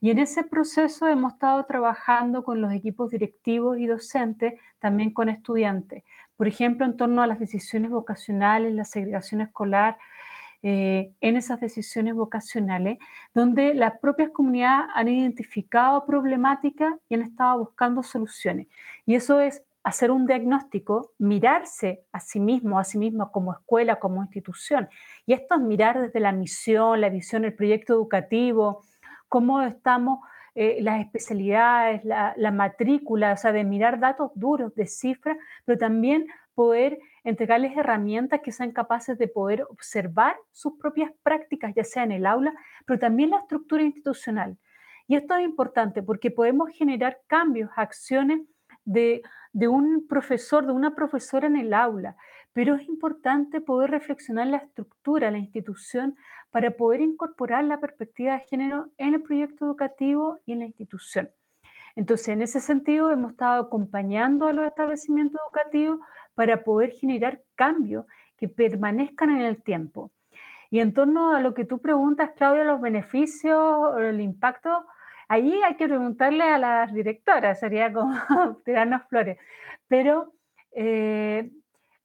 Y 0.00 0.10
en 0.10 0.18
ese 0.18 0.44
proceso 0.44 1.06
hemos 1.06 1.34
estado 1.34 1.64
trabajando 1.66 2.42
con 2.42 2.60
los 2.60 2.72
equipos 2.72 3.10
directivos 3.10 3.78
y 3.78 3.86
docentes, 3.86 4.54
también 4.78 5.12
con 5.12 5.28
estudiantes. 5.28 6.04
Por 6.36 6.48
ejemplo, 6.48 6.86
en 6.86 6.96
torno 6.96 7.22
a 7.22 7.26
las 7.26 7.38
decisiones 7.38 7.90
vocacionales, 7.90 8.72
la 8.72 8.84
segregación 8.84 9.42
escolar, 9.42 9.98
eh, 10.62 11.12
en 11.20 11.36
esas 11.36 11.60
decisiones 11.60 12.14
vocacionales, 12.14 12.98
donde 13.34 13.74
las 13.74 13.98
propias 13.98 14.30
comunidades 14.30 14.90
han 14.94 15.08
identificado 15.08 16.04
problemáticas 16.04 16.94
y 17.08 17.14
han 17.14 17.22
estado 17.22 17.58
buscando 17.60 18.02
soluciones. 18.02 18.68
Y 19.06 19.14
eso 19.14 19.40
es 19.40 19.62
hacer 19.82 20.10
un 20.10 20.26
diagnóstico, 20.26 21.12
mirarse 21.18 22.04
a 22.12 22.20
sí 22.20 22.40
mismo, 22.40 22.78
a 22.78 22.84
sí 22.84 22.98
mismo 22.98 23.32
como 23.32 23.52
escuela, 23.52 23.98
como 23.98 24.22
institución. 24.22 24.88
Y 25.24 25.32
esto 25.32 25.54
es 25.54 25.60
mirar 25.62 26.00
desde 26.00 26.20
la 26.20 26.32
misión, 26.32 27.00
la 27.00 27.08
visión, 27.08 27.44
el 27.44 27.54
proyecto 27.54 27.94
educativo, 27.94 28.82
cómo 29.30 29.62
estamos, 29.62 30.18
eh, 30.56 30.78
las 30.82 31.00
especialidades, 31.00 32.04
la, 32.04 32.50
matrícula, 32.50 33.32
o 33.32 33.36
sea, 33.36 33.52
de 33.52 33.64
mirar 33.64 34.00
datos 34.00 34.32
duros, 34.34 34.74
de 34.74 34.86
cifras, 34.86 35.38
pero 35.64 35.78
también 35.78 36.26
poder 36.54 36.98
entregarles 37.22 37.76
herramientas 37.76 38.40
que 38.42 38.50
sean 38.50 38.72
capaces 38.72 39.16
de 39.16 39.28
poder 39.28 39.62
observar 39.70 40.36
sus 40.50 40.72
propias 40.78 41.12
prácticas, 41.22 41.72
ya 41.74 41.84
sea 41.84 42.02
en 42.02 42.10
el 42.10 42.26
aula, 42.26 42.52
pero 42.84 42.98
también 42.98 43.30
la 43.30 43.38
estructura 43.38 43.84
institucional. 43.84 44.58
Y 45.06 45.14
esto 45.14 45.36
es 45.36 45.44
importante 45.44 46.02
porque 46.02 46.32
podemos 46.32 46.68
generar 46.70 47.20
cambios, 47.28 47.70
acciones 47.76 48.40
de, 48.84 49.22
de 49.52 49.68
un 49.68 50.08
profesor, 50.08 50.66
de 50.66 50.72
una 50.72 50.96
profesora 50.96 51.46
en 51.46 51.56
el 51.56 51.72
aula, 51.72 52.16
pero 52.52 52.74
es 52.74 52.88
importante 52.88 53.60
poder 53.60 53.90
reflexionar 53.90 54.48
la 54.48 54.58
estructura, 54.58 55.30
la 55.30 55.38
institución, 55.38 56.16
para 56.50 56.72
poder 56.72 57.00
incorporar 57.00 57.64
la 57.64 57.80
perspectiva 57.80 58.34
de 58.34 58.40
género 58.40 58.90
en 58.98 59.14
el 59.14 59.22
proyecto 59.22 59.66
educativo 59.66 60.38
y 60.46 60.52
en 60.52 60.60
la 60.60 60.66
institución. 60.66 61.30
Entonces, 61.96 62.28
en 62.28 62.42
ese 62.42 62.60
sentido, 62.60 63.10
hemos 63.10 63.32
estado 63.32 63.62
acompañando 63.62 64.46
a 64.46 64.52
los 64.52 64.66
establecimientos 64.66 65.40
educativos 65.44 66.00
para 66.34 66.62
poder 66.64 66.92
generar 66.92 67.42
cambios 67.54 68.06
que 68.36 68.48
permanezcan 68.48 69.30
en 69.30 69.42
el 69.42 69.62
tiempo. 69.62 70.10
Y 70.70 70.80
en 70.80 70.94
torno 70.94 71.34
a 71.34 71.40
lo 71.40 71.52
que 71.52 71.64
tú 71.64 71.80
preguntas, 71.80 72.30
Claudia, 72.36 72.64
los 72.64 72.80
beneficios, 72.80 73.98
el 73.98 74.20
impacto, 74.20 74.86
ahí 75.28 75.60
hay 75.62 75.76
que 75.76 75.86
preguntarle 75.86 76.44
a 76.44 76.58
las 76.58 76.92
directoras, 76.92 77.58
sería 77.58 77.92
como 77.92 78.14
tirarnos 78.64 79.02
flores. 79.08 79.38
Pero 79.88 80.32
eh, 80.72 81.50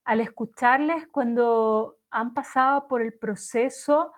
al 0.06 0.22
escucharles, 0.22 1.08
cuando 1.08 1.98
han 2.12 2.34
pasado 2.34 2.88
por 2.88 3.02
el 3.02 3.14
proceso 3.14 4.14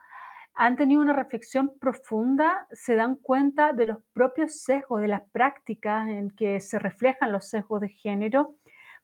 han 0.53 0.75
tenido 0.75 1.01
una 1.01 1.13
reflexión 1.13 1.77
profunda, 1.79 2.67
se 2.71 2.95
dan 2.95 3.15
cuenta 3.15 3.73
de 3.73 3.87
los 3.87 3.97
propios 4.11 4.61
sesgos, 4.61 5.01
de 5.01 5.07
las 5.07 5.21
prácticas 5.31 6.07
en 6.09 6.31
que 6.31 6.59
se 6.59 6.79
reflejan 6.79 7.31
los 7.31 7.47
sesgos 7.47 7.79
de 7.81 7.89
género, 7.89 8.55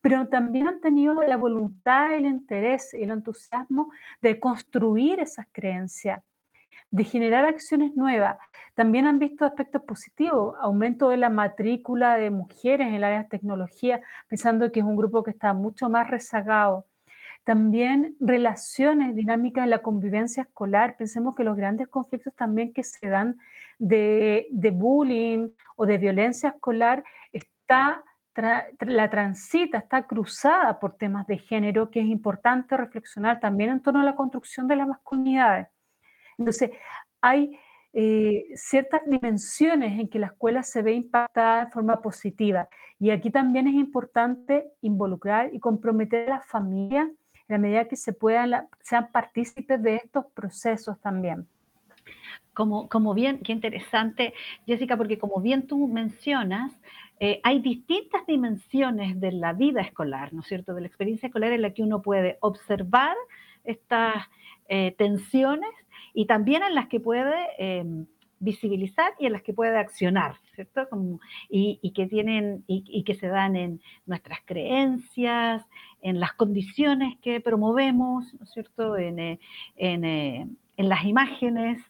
pero 0.01 0.27
también 0.27 0.67
han 0.67 0.81
tenido 0.81 1.21
la 1.21 1.37
voluntad, 1.37 2.13
el 2.13 2.25
interés 2.25 2.93
y 2.93 3.03
el 3.03 3.11
entusiasmo 3.11 3.91
de 4.21 4.39
construir 4.39 5.19
esas 5.19 5.45
creencias, 5.51 6.23
de 6.93 7.03
generar 7.03 7.43
acciones 7.45 7.95
nuevas. 7.95 8.37
También 8.75 9.07
han 9.07 9.17
visto 9.17 9.45
aspectos 9.45 9.81
positivos, 9.81 10.55
aumento 10.61 11.09
de 11.09 11.17
la 11.17 11.29
matrícula 11.29 12.17
de 12.17 12.29
mujeres 12.29 12.87
en 12.87 12.93
el 12.93 13.03
área 13.03 13.23
de 13.23 13.29
tecnología, 13.29 13.99
pensando 14.27 14.71
que 14.71 14.81
es 14.81 14.85
un 14.85 14.95
grupo 14.95 15.23
que 15.23 15.31
está 15.31 15.53
mucho 15.53 15.89
más 15.89 16.07
rezagado 16.07 16.85
también 17.43 18.15
relaciones 18.21 19.15
dinámicas 19.15 19.65
en 19.65 19.69
la 19.69 19.81
convivencia 19.81 20.43
escolar. 20.43 20.95
Pensemos 20.97 21.35
que 21.35 21.43
los 21.43 21.57
grandes 21.57 21.89
conflictos 21.89 22.33
también 22.35 22.71
que 22.71 22.83
se 22.83 23.09
dan 23.09 23.37
de, 23.79 24.47
bullying 24.73 25.49
o 25.75 25.85
de 25.85 25.97
violencia 25.97 26.49
escolar 26.49 27.03
está 27.33 28.01
la 28.79 29.09
transita, 29.09 29.79
está 29.79 30.03
cruzada 30.03 30.79
por 30.79 30.95
temas 30.95 31.27
de 31.27 31.37
género, 31.37 31.89
que 31.89 31.99
es 31.99 32.05
importante 32.05 32.77
reflexionar 32.77 33.41
también 33.41 33.71
en 33.71 33.81
torno 33.81 33.99
a 33.99 34.05
la 34.05 34.15
construcción 34.15 34.67
de 34.67 34.77
las 34.77 34.87
masculinidades. 34.87 35.67
Entonces, 36.43 36.71
hay 37.21 37.57
eh, 37.93 38.45
ciertas 38.55 39.01
dimensiones 39.05 39.97
en 39.99 40.09
que 40.09 40.19
la 40.19 40.27
escuela 40.27 40.61
se 40.63 40.81
ve 40.81 40.93
impactada 40.93 41.65
de 41.65 41.71
forma 41.71 42.01
positiva. 42.01 42.67
Y 42.99 43.11
aquí 43.11 43.29
también 43.29 43.67
es 43.67 43.75
importante 43.75 44.65
involucrar 44.81 45.53
y 45.53 45.59
comprometer 45.59 46.29
a 46.29 46.35
la 46.35 46.41
familia 46.41 47.01
en 47.01 47.15
la 47.47 47.57
medida 47.57 47.87
que 47.87 47.95
se 47.95 48.11
puedan, 48.13 48.67
sean 48.81 49.09
partícipes 49.11 49.81
de 49.81 49.95
estos 49.97 50.25
procesos 50.33 50.99
también. 50.99 51.47
Como, 52.53 52.89
como 52.89 53.13
bien, 53.13 53.39
qué 53.39 53.51
interesante, 53.51 54.33
Jessica, 54.65 54.97
porque 54.97 55.17
como 55.17 55.39
bien 55.39 55.65
tú 55.65 55.87
mencionas, 55.87 56.73
eh, 57.19 57.39
hay 57.43 57.59
distintas 57.59 58.25
dimensiones 58.25 59.19
de 59.19 59.31
la 59.31 59.53
vida 59.53 59.81
escolar, 59.81 60.33
¿no 60.33 60.41
es 60.41 60.47
cierto? 60.47 60.73
De 60.73 60.81
la 60.81 60.87
experiencia 60.87 61.27
escolar 61.27 61.53
en 61.53 61.61
la 61.61 61.73
que 61.73 61.83
uno 61.83 62.01
puede 62.01 62.37
observar 62.41 63.15
estas 63.63 64.15
eh, 64.67 64.93
tensiones 64.97 65.69
y 66.13 66.25
también 66.25 66.63
en 66.63 66.75
las 66.75 66.87
que 66.87 66.99
puede 66.99 67.35
em, 67.57 68.05
visibilizar 68.43 69.13
y 69.19 69.25
en 69.25 69.31
las 69.31 69.41
que 69.41 69.53
puede 69.53 69.77
accionar, 69.77 70.35
¿cierto? 70.53 70.87
y, 71.49 71.91
que 71.91 72.07
tienen, 72.07 72.63
y, 72.67 73.03
que 73.03 73.15
se 73.15 73.27
dan 73.27 73.55
en 73.55 73.81
nuestras 74.05 74.39
creencias, 74.45 75.65
en 76.01 76.19
las 76.19 76.33
condiciones 76.33 77.17
que 77.21 77.39
promovemos, 77.39 78.33
¿no 78.33 78.43
es 78.43 78.51
cierto? 78.51 78.97
En, 78.97 79.17
eh, 79.17 79.39
eh, 79.77 80.45
en, 80.75 80.89
las 80.89 81.05
imágenes, 81.05 81.81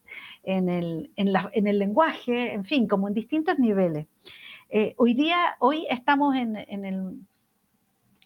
en 0.43 0.69
el, 0.69 1.09
en, 1.15 1.67
el, 1.67 1.79
lenguaje, 1.79 2.53
en 2.53 2.65
fin, 2.65 2.87
como 2.87 3.07
en 3.07 3.15
distintos 3.15 3.57
niveles. 3.57 4.05
Eh, 4.69 4.93
hoy 4.97 5.15
día, 5.15 5.55
hoy 5.59 5.87
estamos 5.89 6.35
en, 6.35 6.55
el 6.55 7.19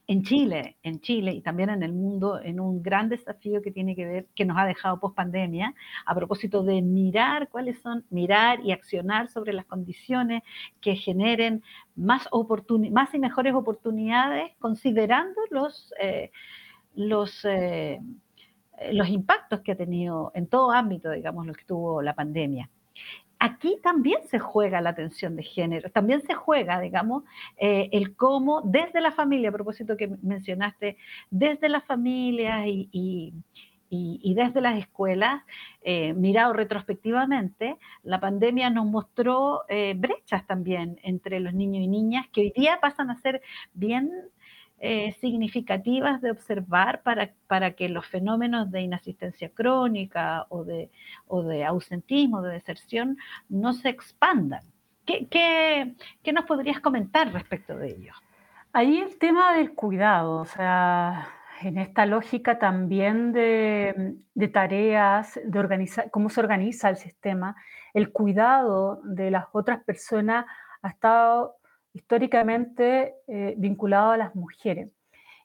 en 0.07 0.23
Chile, 0.23 0.77
en 0.83 1.01
Chile 1.01 1.33
y 1.33 1.41
también 1.41 1.69
en 1.69 1.83
el 1.83 1.91
mundo, 1.91 2.39
en 2.41 2.61
un 2.61 2.81
gran 2.81 3.09
desafío 3.09 3.61
que 3.61 3.71
tiene 3.71 3.95
que 3.95 4.05
ver, 4.05 4.27
que 4.35 4.45
nos 4.45 4.57
ha 4.57 4.65
dejado 4.65 4.99
post 4.99 5.15
pandemia, 5.15 5.75
a 6.05 6.15
propósito 6.15 6.63
de 6.63 6.81
mirar 6.81 7.49
cuáles 7.49 7.81
son, 7.81 8.05
mirar 8.09 8.61
y 8.63 8.71
accionar 8.71 9.27
sobre 9.27 9.51
las 9.51 9.65
condiciones 9.65 10.43
que 10.79 10.95
generen 10.95 11.61
más, 11.95 12.29
más 12.91 13.13
y 13.13 13.19
mejores 13.19 13.53
oportunidades, 13.53 14.51
considerando 14.59 15.41
los, 15.51 15.93
eh, 16.01 16.31
los, 16.95 17.43
eh, 17.43 17.99
los 18.93 19.09
impactos 19.09 19.59
que 19.59 19.73
ha 19.73 19.75
tenido 19.75 20.31
en 20.35 20.47
todo 20.47 20.71
ámbito, 20.71 21.11
digamos, 21.11 21.45
lo 21.45 21.53
que 21.53 21.65
tuvo 21.65 22.01
la 22.01 22.15
pandemia 22.15 22.69
aquí 23.39 23.79
también 23.83 24.19
se 24.29 24.39
juega 24.39 24.81
la 24.81 24.91
atención 24.91 25.35
de 25.35 25.43
género, 25.43 25.89
también 25.91 26.21
se 26.21 26.33
juega, 26.33 26.79
digamos, 26.79 27.23
eh, 27.57 27.89
el 27.91 28.15
cómo 28.15 28.61
desde 28.63 29.01
la 29.01 29.11
familia, 29.11 29.49
a 29.49 29.53
propósito 29.53 29.97
que 29.97 30.07
mencionaste, 30.21 30.97
desde 31.29 31.69
la 31.69 31.81
familia 31.81 32.67
y, 32.67 33.33
desde 33.89 34.61
las 34.61 34.77
escuelas, 34.77 35.43
eh, 35.81 36.13
mirado 36.13 36.53
retrospectivamente, 36.53 37.77
la 38.03 38.19
pandemia 38.19 38.69
nos 38.69 38.85
mostró 38.85 39.63
eh, 39.69 39.93
brechas 39.95 40.45
también 40.45 40.99
entre 41.03 41.39
los 41.39 41.53
niños 41.53 41.83
y 41.83 41.87
niñas 41.87 42.27
que 42.31 42.41
hoy 42.41 42.53
día 42.55 42.79
pasan 42.81 43.09
a 43.09 43.21
ser 43.21 43.41
bien 43.73 44.11
eh, 44.79 45.15
significativas 45.19 46.21
de 46.21 46.31
observar 46.31 47.01
para, 47.01 47.31
para, 47.47 47.71
que 47.71 47.89
los 47.89 48.05
fenómenos 48.05 48.69
de 48.69 48.81
inasistencia 48.81 49.49
crónica 49.49 50.45
o 50.49 50.63
de, 50.63 50.91
o 51.27 51.41
de 51.41 51.65
ausentismo, 51.65 52.41
de 52.41 52.53
deserción, 52.53 53.17
no 53.49 53.73
se 53.73 53.89
expandan. 53.89 54.61
¿Qué, 55.05 55.27
qué, 55.27 55.95
qué 56.21 56.33
nos 56.33 56.45
podrías 56.45 56.79
comentar 56.79 57.31
respecto 57.33 57.75
de 57.75 57.89
ello? 57.89 58.13
Ahí 58.73 58.99
el 58.99 59.17
tema 59.17 59.55
del 59.55 59.73
cuidado, 59.73 60.35
o 60.41 60.45
sea, 60.45 61.27
en 61.61 61.77
esta 61.77 62.05
lógica 62.05 62.59
también 62.59 63.31
de, 63.31 64.15
de, 64.35 64.47
tareas, 64.47 65.39
de 65.43 65.59
organizar, 65.59 66.11
cómo 66.11 66.29
se 66.29 66.39
organiza 66.39 66.89
el 66.89 66.97
sistema, 66.97 67.55
el 67.93 68.11
cuidado 68.11 69.01
de 69.03 69.31
las 69.31 69.45
otras 69.53 69.83
personas 69.83 70.45
ha 70.81 70.89
estado 70.89 71.55
históricamente 71.97 73.15
eh, 73.27 73.55
vinculado 73.57 74.11
a 74.11 74.17
las 74.17 74.35
mujeres. 74.35 74.89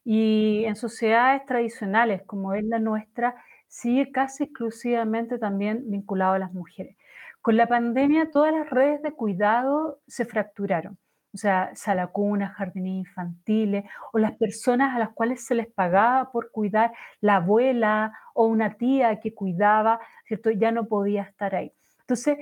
Y 0.04 0.64
en 0.66 0.76
sociedades 0.76 1.46
tradicionales 1.46 2.22
como 2.26 2.54
es 2.54 2.64
la 2.64 2.78
nuestra, 2.78 3.34
sigue 3.68 4.12
casi 4.12 4.44
exclusivamente 4.44 5.38
también 5.38 5.84
vinculado 5.86 6.34
a 6.34 6.38
las 6.38 6.52
mujeres. 6.52 6.96
Con 7.40 7.56
la 7.56 7.66
pandemia, 7.66 8.30
todas 8.30 8.52
las 8.52 8.68
redes 8.70 9.02
de 9.02 9.12
cuidado 9.12 10.00
se 10.06 10.24
fracturaron. 10.24 10.98
O 11.34 11.38
sea, 11.38 11.70
salacunas, 11.74 12.52
jardines 12.54 13.06
infantiles, 13.08 13.84
o 14.12 14.18
las 14.18 14.32
personas 14.32 14.94
a 14.94 14.98
las 14.98 15.10
cuales 15.10 15.44
se 15.46 15.54
les 15.54 15.66
pagaba 15.66 16.30
por 16.30 16.50
cuidar, 16.50 16.92
la 17.22 17.36
abuela 17.36 18.12
o 18.34 18.44
una 18.46 18.74
tía 18.74 19.18
que 19.20 19.32
cuidaba, 19.34 20.00
¿cierto? 20.26 20.50
Ya 20.50 20.70
no 20.72 20.86
podía 20.86 21.22
estar 21.22 21.54
ahí. 21.54 21.72
Entonces, 22.00 22.36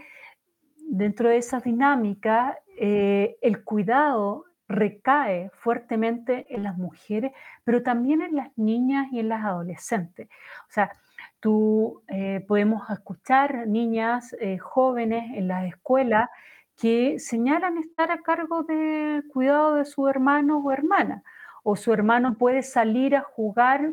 dentro 0.90 1.29
de 1.29 1.37
esa 1.37 1.61
dinámica, 1.61 2.59
eh, 2.76 3.37
el 3.42 3.62
cuidado 3.62 4.44
recae 4.68 5.50
fuertemente 5.55 6.46
en 6.50 6.64
las 6.64 6.76
mujeres, 6.76 7.33
pero 7.64 7.83
también 7.83 8.22
en 8.22 8.35
las 8.35 8.57
niñas 8.59 9.07
y 9.12 9.20
en 9.20 9.29
las 9.29 9.44
adolescentes. 9.44 10.29
O 10.68 10.72
sea, 10.72 10.90
tú 11.38 12.03
eh, 12.09 12.44
podemos 12.46 12.90
escuchar 12.90 13.68
niñas 13.68 14.35
eh, 14.40 14.59
jóvenes 14.59 15.31
en 15.37 15.46
las 15.48 15.64
escuelas 15.64 16.29
que 16.76 17.18
señalan 17.20 17.79
estar 17.79 18.11
a 18.11 18.22
cargo 18.22 18.64
del 18.64 19.29
cuidado 19.29 19.76
de 19.76 19.85
su 19.85 20.09
hermano 20.09 20.59
o 20.59 20.72
hermana, 20.72 21.22
o 21.62 21.76
su 21.76 21.92
hermano 21.92 22.35
puede 22.35 22.62
salir 22.62 23.14
a 23.14 23.22
jugar 23.22 23.92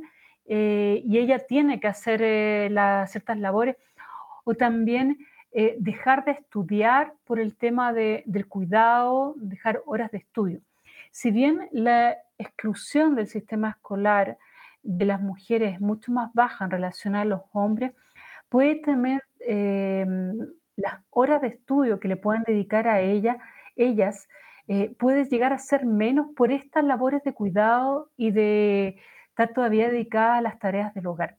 y 0.50 1.18
ella 1.18 1.40
tiene 1.40 1.82
que 1.82 1.90
hacer 1.90 2.20
ciertas 3.10 3.38
labores, 3.38 3.76
o 4.46 4.54
también 4.54 5.18
eh, 5.52 5.76
dejar 5.80 6.26
de 6.26 6.32
estudiar 6.32 7.14
por 7.26 7.40
el 7.40 7.56
tema 7.56 7.94
del 7.94 8.48
cuidado, 8.48 9.34
dejar 9.38 9.82
horas 9.86 10.12
de 10.12 10.20
estudio. 10.20 10.62
Si 11.12 11.32
bien 11.32 11.70
la 11.72 12.18
exclusión 12.38 13.16
del 13.16 13.28
sistema 13.28 13.70
escolar 13.70 14.38
de 14.84 15.06
las 15.06 15.22
mujeres 15.22 15.76
es 15.76 15.82
mucho 15.82 16.12
más 16.12 16.34
baja 16.34 16.66
en 16.66 16.72
relación 16.72 17.16
a 17.16 17.26
los 17.26 17.42
hombres, 17.54 17.94
puede 18.50 18.76
tener 18.76 19.24
em, 19.40 20.38
las 20.76 21.02
horas 21.10 21.42
de 21.42 21.48
estudio 21.48 22.00
que 22.00 22.08
le 22.08 22.18
puedan 22.18 22.44
dedicar 22.44 22.88
a 22.88 23.02
ella, 23.02 23.38
ellas, 23.76 24.28
eh, 24.68 24.94
puede 25.00 25.26
llegar 25.26 25.54
a 25.54 25.60
ser 25.60 25.86
menos 25.86 26.28
por 26.36 26.52
estas 26.52 26.84
labores 26.84 27.24
de 27.24 27.34
cuidado 27.34 28.12
y 28.18 28.32
de 28.32 29.00
estar 29.30 29.54
todavía 29.54 29.90
dedicada 29.90 30.38
a 30.38 30.42
las 30.42 30.60
tareas 30.60 30.94
del 30.94 31.08
hogar. 31.08 31.38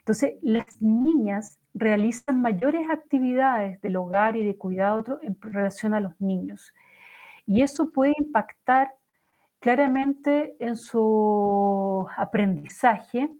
Entonces, 0.00 0.34
las 0.42 0.80
niñas 0.80 1.58
realizan 1.78 2.40
mayores 2.40 2.88
actividades 2.90 3.80
del 3.80 3.96
hogar 3.96 4.36
y 4.36 4.44
de 4.44 4.56
cuidado 4.56 5.20
en 5.22 5.36
relación 5.40 5.94
a 5.94 6.00
los 6.00 6.20
niños. 6.20 6.72
Y 7.46 7.62
eso 7.62 7.90
puede 7.90 8.14
impactar 8.18 8.92
claramente 9.60 10.56
en 10.58 10.76
su 10.76 12.06
aprendizaje. 12.16 13.30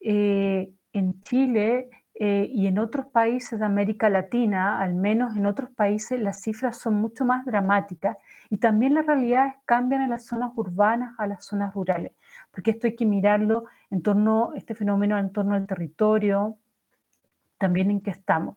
Eh, 0.00 0.72
en 0.92 1.22
Chile 1.22 1.88
eh, 2.14 2.50
y 2.52 2.66
en 2.66 2.78
otros 2.78 3.06
países 3.06 3.58
de 3.60 3.64
América 3.64 4.08
Latina, 4.10 4.80
al 4.80 4.94
menos 4.94 5.36
en 5.36 5.46
otros 5.46 5.70
países, 5.70 6.20
las 6.20 6.40
cifras 6.42 6.78
son 6.78 6.94
mucho 6.94 7.24
más 7.24 7.44
dramáticas 7.44 8.16
y 8.48 8.56
también 8.56 8.94
las 8.94 9.06
realidades 9.06 9.54
cambian 9.66 10.02
en 10.02 10.10
las 10.10 10.24
zonas 10.24 10.52
urbanas 10.56 11.14
a 11.18 11.26
las 11.26 11.44
zonas 11.44 11.72
rurales 11.74 12.12
porque 12.50 12.72
esto 12.72 12.86
hay 12.86 12.96
que 12.96 13.06
mirarlo 13.06 13.64
en 13.90 14.02
torno, 14.02 14.52
este 14.54 14.74
fenómeno 14.74 15.18
en 15.18 15.32
torno 15.32 15.54
al 15.54 15.66
territorio, 15.66 16.58
también 17.60 17.90
en 17.90 18.00
que 18.00 18.10
estamos. 18.10 18.56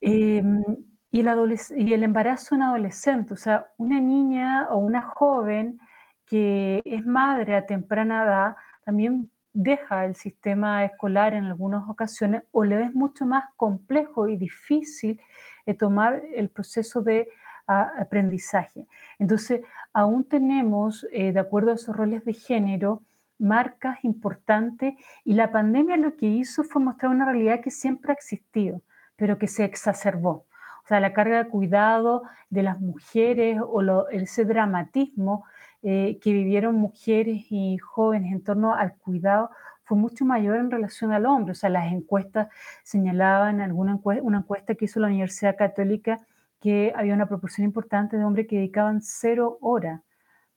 Em, 0.00 0.62
y, 1.10 1.20
el 1.20 2.02
embarazo 2.02 2.54
en 2.54 2.62
adolescente, 2.62 3.32
o 3.32 3.36
sea, 3.36 3.68
una 3.78 4.00
niña 4.00 4.68
o 4.70 4.78
una 4.78 5.00
joven 5.02 5.80
que 6.26 6.82
es 6.84 7.06
madre 7.06 7.56
a 7.56 7.64
temprana 7.64 8.24
edad, 8.24 8.56
también 8.84 9.30
deja 9.54 10.04
el 10.04 10.16
sistema 10.16 10.84
escolar 10.84 11.32
en 11.32 11.44
algunas 11.44 11.88
ocasiones 11.88 12.42
o 12.52 12.64
le 12.64 12.82
es 12.82 12.94
mucho 12.94 13.24
más 13.24 13.44
complejo 13.56 14.28
y 14.28 14.36
difícil 14.36 15.18
eh, 15.64 15.74
tomar 15.74 16.22
el 16.34 16.50
proceso 16.50 17.00
de 17.00 17.28
aprendizaje. 17.66 18.86
Entonces, 19.18 19.62
aún 19.92 20.22
tenemos, 20.24 21.04
eh, 21.10 21.32
de 21.32 21.40
acuerdo 21.40 21.72
a 21.72 21.74
esos 21.74 21.96
roles 21.96 22.24
de 22.24 22.32
género, 22.32 23.02
marcas 23.38 23.98
importantes 24.04 24.94
y 25.24 25.34
la 25.34 25.52
pandemia 25.52 25.96
lo 25.96 26.16
que 26.16 26.26
hizo 26.26 26.64
fue 26.64 26.82
mostrar 26.82 27.10
una 27.10 27.26
realidad 27.26 27.60
que 27.60 27.70
siempre 27.70 28.12
ha 28.12 28.14
existido, 28.14 28.82
pero 29.16 29.38
que 29.38 29.48
se 29.48 29.64
exacerbó. 29.64 30.46
O 30.84 30.88
sea, 30.88 31.00
la 31.00 31.12
carga 31.12 31.42
de 31.42 31.50
cuidado 31.50 32.22
de 32.48 32.62
las 32.62 32.80
mujeres 32.80 33.60
o 33.60 34.08
ese 34.10 34.44
dramatismo 34.44 35.44
eh, 35.82 36.18
que 36.22 36.32
vivieron 36.32 36.76
mujeres 36.76 37.46
y 37.50 37.76
jóvenes 37.78 38.32
en 38.32 38.42
torno 38.42 38.74
al 38.74 38.94
cuidado 38.96 39.50
fue 39.84 39.96
mucho 39.96 40.24
mayor 40.24 40.56
en 40.56 40.70
relación 40.70 41.12
al 41.12 41.26
hombre. 41.26 41.52
O 41.52 41.54
sea, 41.54 41.70
las 41.70 41.92
encuestas 41.92 42.48
señalaban, 42.82 43.60
alguna 43.60 44.00
una 44.04 44.38
encuesta 44.38 44.74
que 44.74 44.86
hizo 44.86 45.00
la 45.00 45.06
Universidad 45.08 45.56
Católica, 45.56 46.20
que 46.60 46.92
había 46.96 47.14
una 47.14 47.28
proporción 47.28 47.64
importante 47.64 48.16
de 48.16 48.24
hombres 48.24 48.46
que 48.48 48.56
dedicaban 48.56 49.00
cero 49.00 49.58
horas 49.60 50.00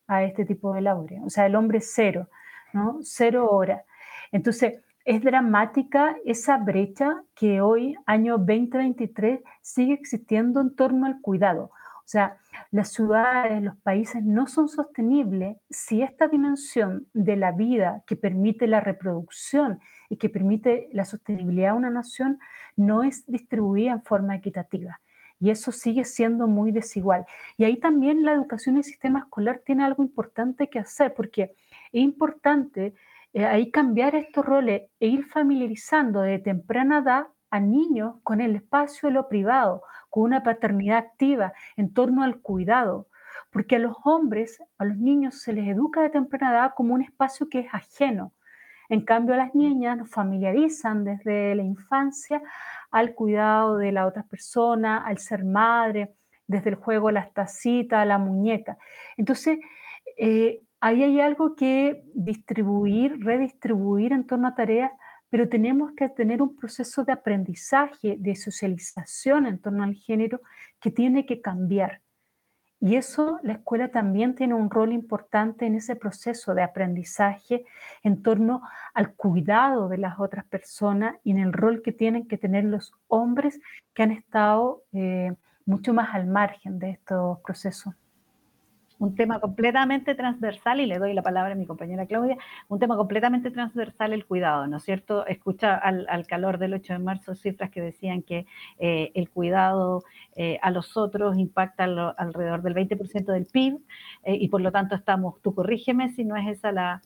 a 0.08 0.24
este 0.24 0.46
tipo 0.46 0.74
de 0.74 0.82
labores. 0.82 1.22
O 1.24 1.30
sea, 1.30 1.46
el 1.46 1.56
hombre 1.56 1.80
cero, 1.82 2.30
¿no? 2.74 3.00
Cero 3.02 3.50
horas. 3.52 3.84
Entonces, 4.32 4.82
es 5.06 5.24
dramática 5.24 6.16
esa 6.26 6.58
brecha 6.58 7.24
que 7.36 7.62
hoy, 7.62 7.96
año 8.06 8.38
2023, 8.38 9.42
sigue 9.62 9.94
existiendo 9.94 10.62
en 10.62 10.76
torno 10.76 11.06
al 11.06 11.22
cuidado. 11.22 11.72
O 12.10 12.12
sea, 12.12 12.38
las 12.72 12.92
ciudades, 12.92 13.62
los 13.62 13.78
países 13.78 14.24
no 14.24 14.48
son 14.48 14.68
sostenibles 14.68 15.58
si 15.70 16.02
esta 16.02 16.28
dimensión 16.28 17.08
de 17.14 17.36
la 17.36 17.52
vida 17.52 18.04
que 18.08 18.16
permite 18.16 18.68
la 18.68 18.82
reproducción 18.82 19.80
y 20.10 20.18
que 20.18 20.30
permite 20.30 20.90
la 20.92 21.06
sostenibilidad 21.06 21.72
de 21.72 21.78
una 21.78 21.90
nación 21.92 22.40
no 22.76 23.04
es 23.04 23.26
distribuida 23.28 23.92
en 23.92 24.04
forma 24.04 24.36
equitativa 24.36 25.00
y 25.40 25.52
eso 25.52 25.72
sigue 25.72 26.04
siendo 26.04 26.48
muy 26.48 26.72
desigual. 26.72 27.26
Y 27.58 27.64
ahí 27.64 27.78
también 27.78 28.24
la 28.24 28.34
educación 28.34 28.76
y 28.76 28.80
el 28.80 28.84
sistema 28.84 29.20
escolar 29.20 29.62
tiene 29.66 29.86
algo 29.86 30.04
importante 30.04 30.68
que 30.70 30.80
hacer, 30.80 31.14
porque 31.14 31.56
es 31.92 32.02
importante 32.02 32.94
eh, 33.34 33.46
ahí 33.46 33.72
cambiar 33.72 34.16
estos 34.16 34.46
roles 34.46 34.84
e 35.00 35.08
ir 35.08 35.26
familiarizando 35.26 36.22
de 36.22 36.40
temprana 36.40 37.00
edad 37.00 37.28
a 37.52 37.60
niños 37.60 38.16
con 38.24 38.42
el 38.42 38.56
espacio 38.56 39.10
de 39.10 39.16
lo 39.16 39.28
privado, 39.28 39.84
con 40.10 40.24
una 40.24 40.44
paternidad 40.44 40.98
activa 40.98 41.54
en 41.78 41.94
torno 41.94 42.24
al 42.24 42.42
cuidado, 42.42 43.08
porque 43.52 43.78
a 43.78 43.80
los 43.80 43.96
hombres, 44.04 44.60
a 44.78 44.86
los 44.86 44.98
niños 44.98 45.42
se 45.42 45.54
les 45.54 45.68
educa 45.68 46.02
de 46.02 46.10
temprana 46.10 46.52
edad 46.52 46.74
como 46.76 46.94
un 46.94 47.02
espacio 47.02 47.50
que 47.50 47.60
es 47.60 47.74
ajeno. 47.74 48.34
En 48.90 49.06
cambio, 49.06 49.36
a 49.36 49.38
las 49.38 49.54
niñas 49.54 49.98
nos 49.98 50.10
familiarizan 50.10 51.04
desde 51.04 51.54
la 51.56 51.64
infancia 51.64 52.42
al 52.92 53.14
cuidado 53.14 53.78
de 53.78 53.92
la 53.92 54.08
otra 54.08 54.24
persona, 54.24 55.06
al 55.06 55.20
ser 55.20 55.46
madre, 55.46 56.16
desde 56.48 56.72
el 56.72 56.76
juego, 56.76 57.12
las 57.12 57.32
tacitas, 57.32 58.08
la 58.08 58.18
muñeca. 58.18 58.78
Entonces, 59.16 59.60
eh, 60.18 60.62
ahí 60.80 61.04
hay 61.04 61.20
algo 61.20 61.56
que 61.56 62.04
distribuir, 62.14 63.24
redistribuir 63.24 64.14
en 64.14 64.26
torno 64.26 64.48
a 64.48 64.56
tareas, 64.56 64.92
pero 65.30 65.48
tenemos 65.48 65.92
que 65.94 66.10
tener 66.10 66.42
un 66.42 66.56
proceso 66.56 67.04
de 67.04 67.12
aprendizaje, 67.12 68.16
de 68.18 68.36
socialización 68.36 69.46
en 69.46 69.60
torno 69.60 69.84
al 69.84 69.96
género 69.96 70.42
que 70.80 70.92
tiene 70.92 71.26
que 71.26 71.42
cambiar. 71.42 72.02
Y 72.82 72.96
eso, 72.96 73.40
la 73.44 73.54
escuela 73.54 73.90
también 73.90 74.36
tiene 74.36 74.54
un 74.54 74.70
rol 74.70 74.94
importante 74.94 75.66
en 75.66 75.76
ese 75.76 75.98
proceso 75.98 76.54
de 76.54 76.64
aprendizaje 76.64 77.66
en 78.04 78.24
torno 78.24 78.62
al 78.94 79.14
cuidado 79.16 79.90
de 79.90 79.98
las 79.98 80.18
otras 80.18 80.46
personas 80.46 81.16
y 81.26 81.32
en 81.32 81.40
el 81.40 81.52
rol 81.52 81.82
que 81.82 81.92
tienen 81.92 82.26
que 82.26 82.38
tener 82.38 82.64
los 82.64 82.94
hombres 83.08 83.60
que 83.94 84.04
han 84.04 84.12
estado 84.12 84.84
eh, 84.94 85.34
mucho 85.66 85.94
más 85.94 86.16
al 86.16 86.28
margen 86.28 86.80
de 86.80 86.92
estos 86.92 87.40
procesos 87.42 87.96
un 89.00 89.16
tema 89.16 89.40
completamente 89.40 90.14
transversal, 90.14 90.82
y 90.82 90.86
le 90.86 91.00
doy 91.00 91.14
la 91.14 91.22
palabra 91.22 91.54
a 91.54 91.56
mi 91.56 91.66
compañera 91.66 92.06
Claudia, 92.06 92.38
un 92.68 92.80
tema 92.80 92.98
completamente 92.98 93.50
transversal 93.50 94.14
el 94.14 94.26
cuidado, 94.26 94.68
¿no 94.68 94.78
es 94.78 94.84
cierto? 94.84 95.26
Escucha 95.26 95.76
al, 95.76 96.28
calor 96.28 96.58
del 96.58 96.74
8 96.74 96.94
de 96.94 97.00
marzo 97.00 97.34
cifras 97.34 97.72
que 97.72 97.82
decían 97.82 98.22
que 98.22 98.46
eh, 98.78 99.12
el 99.16 99.30
cuidado 99.30 100.04
eh, 100.36 100.60
a 100.62 100.70
los 100.70 100.98
otros 100.98 101.38
impacta 101.38 101.86
alrededor 102.18 102.62
del 102.62 102.76
20% 102.76 103.26
del 103.32 103.46
PIB, 103.46 103.80
eh, 104.24 104.36
y 104.36 104.50
por 104.50 104.62
lo 104.62 104.72
tanto 104.72 104.96
estamos, 104.96 105.42
tú 105.42 105.56
corrígeme 105.56 106.10
si 106.10 106.26
no 106.26 106.36
es 106.36 106.48
esa 106.48 106.72
la, 106.74 107.02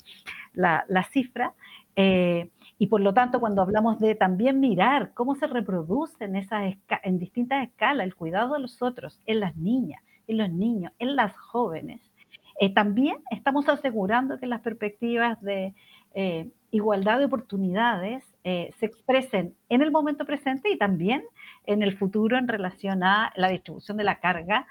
la, 0.54 1.04
cifra, 1.12 1.54
y 1.96 2.88
por 2.88 3.02
lo 3.02 3.14
tanto, 3.14 3.40
cuando 3.40 3.62
hablamos 3.62 4.00
de 4.00 4.16
también 4.16 4.60
mirar 4.60 5.14
cómo 5.14 5.36
se 5.36 5.46
reproduce 5.46 6.26
en, 6.26 6.36
esas 6.36 6.76
en 7.04 7.20
distintas 7.20 7.68
escalas 7.68 8.06
el 8.06 8.16
cuidado 8.16 8.56
de 8.56 8.62
los 8.62 8.82
otros, 8.82 9.22
en 9.28 9.40
las 9.40 9.56
niñas, 9.56 10.02
en 10.28 10.38
los 10.38 10.50
niños, 10.50 10.92
en 11.00 11.16
las 11.16 11.36
jóvenes. 11.38 12.02
Eh, 12.60 12.74
también 12.74 13.18
estamos 13.32 13.68
asegurando 13.68 14.40
que 14.40 14.48
las 14.48 14.62
perspectivas 14.62 15.42
de 15.42 15.74
eh, 16.14 16.50
igualdad 16.72 17.20
de 17.20 17.26
oportunidades 17.26 18.24
eh, 18.44 18.72
se 18.78 18.86
expresen 18.86 19.56
en 19.70 19.82
el 19.82 19.92
momento 19.92 20.26
presente 20.26 20.70
y 20.70 20.78
también 20.78 21.24
en 21.66 21.82
el 21.82 21.98
futuro 21.98 22.38
en 22.38 22.48
relación 22.48 23.04
a 23.04 23.34
la 23.36 23.50
distribución 23.50 23.98
de 23.98 24.04
la 24.04 24.20
carga, 24.20 24.68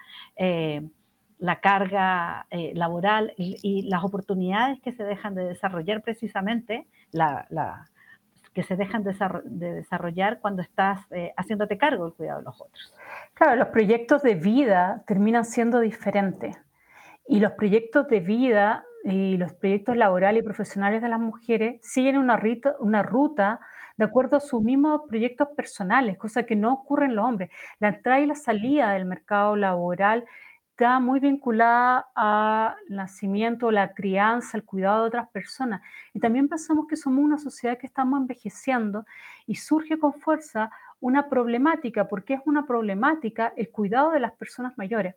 la 1.39 1.61
carga 1.61 2.47
laboral 2.75 3.33
y, 3.37 3.83
las 3.83 4.05
oportunidades 4.05 4.81
que 4.81 4.93
se 4.93 5.05
dejan 5.05 5.35
de 5.35 5.45
desarrollar 5.45 6.03
precisamente, 6.03 6.87
la, 7.11 7.47
que 8.55 8.63
se 8.63 8.77
dejan 8.77 9.03
de, 9.03 9.15
desarrollar 9.75 10.41
cuando 10.41 10.63
estás 10.63 11.01
haciéndote 11.37 11.79
cargo 11.79 12.05
del 12.05 12.15
cuidado 12.15 12.41
de 12.41 12.45
los 12.45 12.61
otros. 12.61 12.95
Claro, 13.35 13.57
los 13.57 13.69
proyectos 13.69 14.23
de 14.23 14.35
vida 14.35 15.03
terminan 15.07 15.45
siendo 15.45 15.81
diferentes. 15.81 16.57
Y 17.27 17.41
los 17.41 17.53
proyectos 17.53 18.09
de 18.09 18.21
vida 18.21 18.85
y 19.05 19.37
los 19.37 19.53
proyectos 19.55 19.97
laborales 19.97 20.43
y 20.43 20.45
profesionales 20.45 21.03
de 21.03 21.09
las 21.09 21.21
mujeres 21.21 21.81
siguen 21.83 22.19
una, 22.19 22.41
una 22.81 23.03
ruta 23.03 23.61
de 23.97 24.05
acuerdo 24.05 24.37
a 24.37 24.41
sus 24.41 24.63
mismos 24.63 25.03
proyectos 25.09 25.49
personales, 25.57 26.19
cosa 26.19 26.45
que 26.45 26.57
no 26.57 26.73
ocurre 26.73 27.07
en 27.07 27.17
los 27.17 27.25
hombres. 27.25 27.51
La 27.79 27.89
entrada 27.89 28.21
y 28.21 28.27
la 28.27 28.35
salida 28.35 28.93
del 28.93 29.05
mercado 29.05 29.57
laboral 29.57 30.25
está 30.73 31.01
muy 31.01 31.21
vinculada 31.21 32.07
al 32.15 32.77
nacimiento, 32.89 33.71
la 33.71 33.93
crianza, 33.93 34.57
el 34.57 34.65
cuidado 34.65 35.03
de 35.03 35.09
otras 35.09 35.29
personas. 35.29 35.83
Y 36.15 36.21
también 36.21 36.49
pensamos 36.49 36.87
que 36.89 36.97
somos 36.97 37.23
una 37.23 37.39
sociedad 37.39 37.77
que 37.79 37.87
estamos 37.87 38.19
envejeciendo 38.19 39.05
y 39.47 39.57
surge 39.57 39.99
con 39.99 40.15
fuerza 40.15 40.71
una 40.99 41.29
problemática, 41.29 42.09
porque 42.09 42.35
es 42.35 42.41
una 42.47 42.65
problemática 42.65 43.53
el 43.57 43.71
cuidado 43.71 44.13
de 44.13 44.21
las 44.21 44.33
personas 44.33 44.79
mayores. 44.79 45.15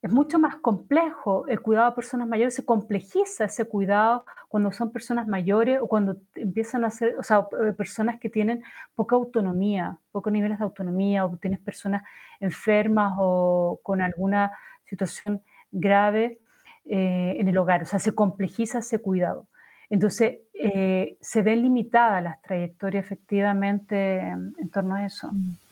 Es 0.00 0.12
mucho 0.12 0.38
más 0.38 0.56
complejo 0.56 1.46
el 1.48 1.60
cuidado 1.60 1.90
de 1.90 1.96
personas 1.96 2.28
mayores, 2.28 2.54
se 2.54 2.64
complejiza 2.64 3.46
ese 3.46 3.64
cuidado 3.64 4.24
cuando 4.48 4.70
son 4.70 4.92
personas 4.92 5.26
mayores 5.26 5.80
o 5.82 5.88
cuando 5.88 6.18
empiezan 6.36 6.84
a 6.84 6.90
ser, 6.90 7.16
o 7.18 7.22
sea, 7.24 7.48
eh, 7.66 7.72
personas 7.72 8.20
que 8.20 8.30
tienen 8.30 8.62
poca 8.94 9.16
autonomía, 9.16 9.98
pocos 10.12 10.32
niveles 10.32 10.58
de 10.58 10.64
autonomía, 10.64 11.26
o 11.26 11.36
tienes 11.36 11.58
personas 11.58 12.04
enfermas 12.38 13.14
o 13.18 13.80
con 13.82 14.00
alguna 14.00 14.52
situación 14.84 15.42
grave 15.72 16.38
eh, 16.84 17.36
en 17.38 17.48
el 17.48 17.58
hogar. 17.58 17.82
O 17.82 17.86
sea, 17.86 17.98
se 17.98 18.14
complejiza 18.14 18.78
ese 18.78 19.00
cuidado. 19.00 19.48
Entonces, 19.90 20.38
eh, 20.54 21.16
se 21.20 21.42
ven 21.42 21.62
limitadas 21.62 22.22
las 22.22 22.40
trayectorias 22.42 23.04
efectivamente 23.04 24.18
en, 24.20 24.70
torno 24.70 24.94
a 24.94 25.04
eso. 25.04 25.30
Mm. 25.32 25.67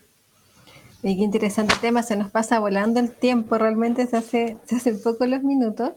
Y 1.08 1.16
qué 1.16 1.22
interesante 1.22 1.72
tema, 1.80 2.02
se 2.02 2.16
nos 2.16 2.32
pasa 2.32 2.58
volando 2.58 2.98
el 2.98 3.12
tiempo, 3.12 3.58
realmente 3.58 4.08
se 4.08 4.16
hace, 4.16 4.58
se 4.64 4.74
hace 4.74 4.92
poco 4.94 5.24
los 5.24 5.40
minutos, 5.44 5.92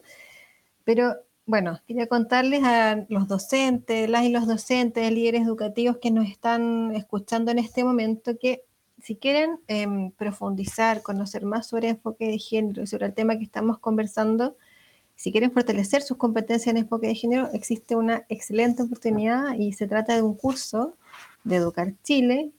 pero 0.84 1.16
bueno, 1.48 1.80
quería 1.88 2.06
contarles 2.06 2.64
a 2.64 3.08
los 3.10 3.28
docentes, 3.28 4.08
las 4.08 4.24
y 4.26 4.30
los 4.30 4.46
docentes, 4.46 5.12
líderes 5.12 5.48
educativos 5.48 5.98
que 5.98 6.12
nos 6.12 6.28
están 6.30 6.94
escuchando 6.94 7.50
en 7.50 7.58
este 7.58 7.84
momento 7.84 8.38
que 8.38 8.62
si 9.02 9.16
quieren 9.16 9.60
em, 9.68 10.12
profundizar, 10.12 11.02
conocer 11.02 11.44
más 11.44 11.66
sobre 11.66 11.90
enfoque 11.90 12.28
de 12.28 12.38
género 12.38 12.84
y 12.84 12.88
sobre 12.88 13.08
el 13.08 13.16
tema 13.16 13.36
que 13.36 13.46
estamos 13.46 13.80
conversando, 13.80 14.58
si 15.16 15.32
quieren 15.32 15.52
fortalecer 15.52 16.04
sus 16.04 16.18
competencias 16.18 16.68
en 16.68 16.78
enfoque 16.78 17.08
de 17.08 17.16
género, 17.16 17.50
existe 17.52 17.96
una 17.96 18.28
excelente 18.30 18.84
oportunidad 18.84 19.56
y 19.58 19.74
se 19.74 19.88
trata 19.88 20.14
de 20.14 20.22
un 20.22 20.36
curso 20.36 20.94
de 21.44 21.56
Educar 21.56 21.96
Chile 22.04 22.52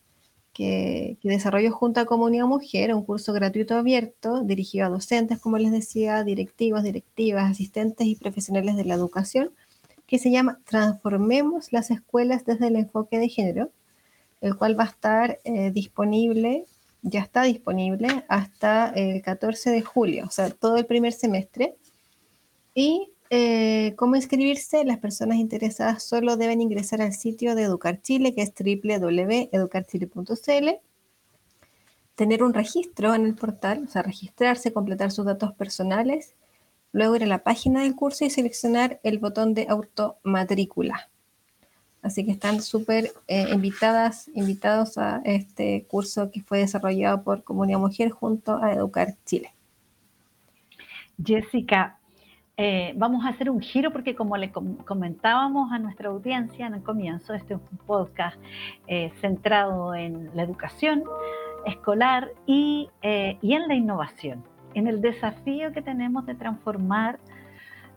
que, 0.53 1.17
que 1.21 1.29
desarrolló 1.29 1.73
junto 1.73 2.01
a 2.01 2.07
Comunidad 2.07 2.47
Mujer, 2.47 2.95
un 2.95 3.05
curso 3.05 3.33
gratuito 3.33 3.77
abierto 3.77 4.43
dirigido 4.43 4.87
a 4.87 4.91
docentes, 4.91 5.39
como 5.39 5.59
les 5.59 5.73
decía, 5.73 6.25
directivos, 6.25 6.83
directivas, 6.83 7.51
asistentes 7.51 8.07
y 8.07 8.17
profesionales 8.17 8.77
de 8.77 8.85
la 8.85 8.95
educación, 8.95 9.53
que 10.07 10.19
se 10.19 10.31
llama 10.31 10.59
Transformemos 10.65 11.73
las 11.73 11.91
escuelas 11.93 12.45
desde 12.45 12.67
el 12.67 12.77
enfoque 12.77 13.19
de 13.19 13.29
género, 13.29 13.71
el 14.41 14.57
cual 14.57 14.79
va 14.79 14.85
a 14.85 14.89
estar 14.89 15.39
eh, 15.45 15.71
disponible, 15.71 16.67
ya 17.03 17.21
está 17.21 17.43
disponible 17.43 18.25
hasta 18.29 18.89
el 18.91 19.23
14 19.23 19.71
de 19.71 19.83
julio, 19.83 20.25
o 20.27 20.31
sea, 20.31 20.51
todo 20.51 20.77
el 20.77 20.87
primer 20.87 21.13
semestre. 21.13 21.77
Y 22.75 23.13
eh, 23.31 23.95
cómo 23.97 24.16
inscribirse, 24.16 24.85
las 24.85 24.99
personas 24.99 25.38
interesadas 25.38 26.03
solo 26.03 26.37
deben 26.37 26.61
ingresar 26.61 27.01
al 27.01 27.12
sitio 27.12 27.55
de 27.55 27.62
Educar 27.62 28.03
Chile, 28.03 28.35
que 28.35 28.43
es 28.43 28.53
www.educarchile.cl, 28.53 30.69
tener 32.16 32.43
un 32.43 32.53
registro 32.53 33.14
en 33.14 33.27
el 33.27 33.37
portal, 33.37 33.85
o 33.87 33.90
sea, 33.90 34.03
registrarse, 34.03 34.73
completar 34.73 35.12
sus 35.12 35.27
datos 35.27 35.53
personales, 35.53 36.35
luego 36.93 37.14
ir 37.14 37.23
a 37.23 37.27
la 37.27 37.45
página 37.45 37.85
del 37.85 37.95
curso 37.95 38.25
y 38.25 38.31
seleccionar 38.31 38.99
el 39.05 39.19
botón 39.19 39.55
de 39.55 39.69
automatrícula. 39.69 41.09
Así 42.03 42.25
que 42.25 42.33
están 42.33 42.61
súper 42.62 43.12
eh, 43.29 43.47
invitadas, 43.53 44.29
invitados 44.35 44.99
a 44.99 45.23
este 45.25 45.85
curso 45.85 46.33
que 46.33 46.43
fue 46.43 46.59
desarrollado 46.59 47.23
por 47.23 47.45
Comunidad 47.45 47.79
Mujer 47.79 48.11
junto 48.11 48.57
a 48.57 48.73
Educar 48.73 49.14
Chile. 49.25 49.55
Jessica, 51.23 52.00
eh, 52.57 52.93
vamos 52.97 53.25
a 53.25 53.31
hacer 53.31 53.49
un 53.49 53.61
giro 53.61 53.91
porque 53.91 54.15
como 54.15 54.37
le 54.37 54.53
comentábamos 54.53 55.73
a 55.73 55.79
nuestra 55.79 56.11
audiencia 56.11 56.67
en 56.67 56.75
el 56.75 56.83
comienzo, 56.83 57.33
este 57.33 57.55
es 57.55 57.61
un 57.73 57.79
podcast 57.79 58.37
eh, 58.87 59.13
centrado 59.21 59.95
en 59.95 60.31
la 60.35 60.43
educación 60.43 61.05
escolar 61.65 62.31
y, 62.47 62.91
eh, 63.03 63.39
y, 63.41 63.55
en 63.55 63.69
la 63.69 63.75
innovación, 63.75 64.45
en 64.75 64.89
el 64.89 65.01
desafío 65.01 65.73
que 65.73 65.83
tenemos 65.83 66.27
de 66.27 66.35
transformar 66.35 67.19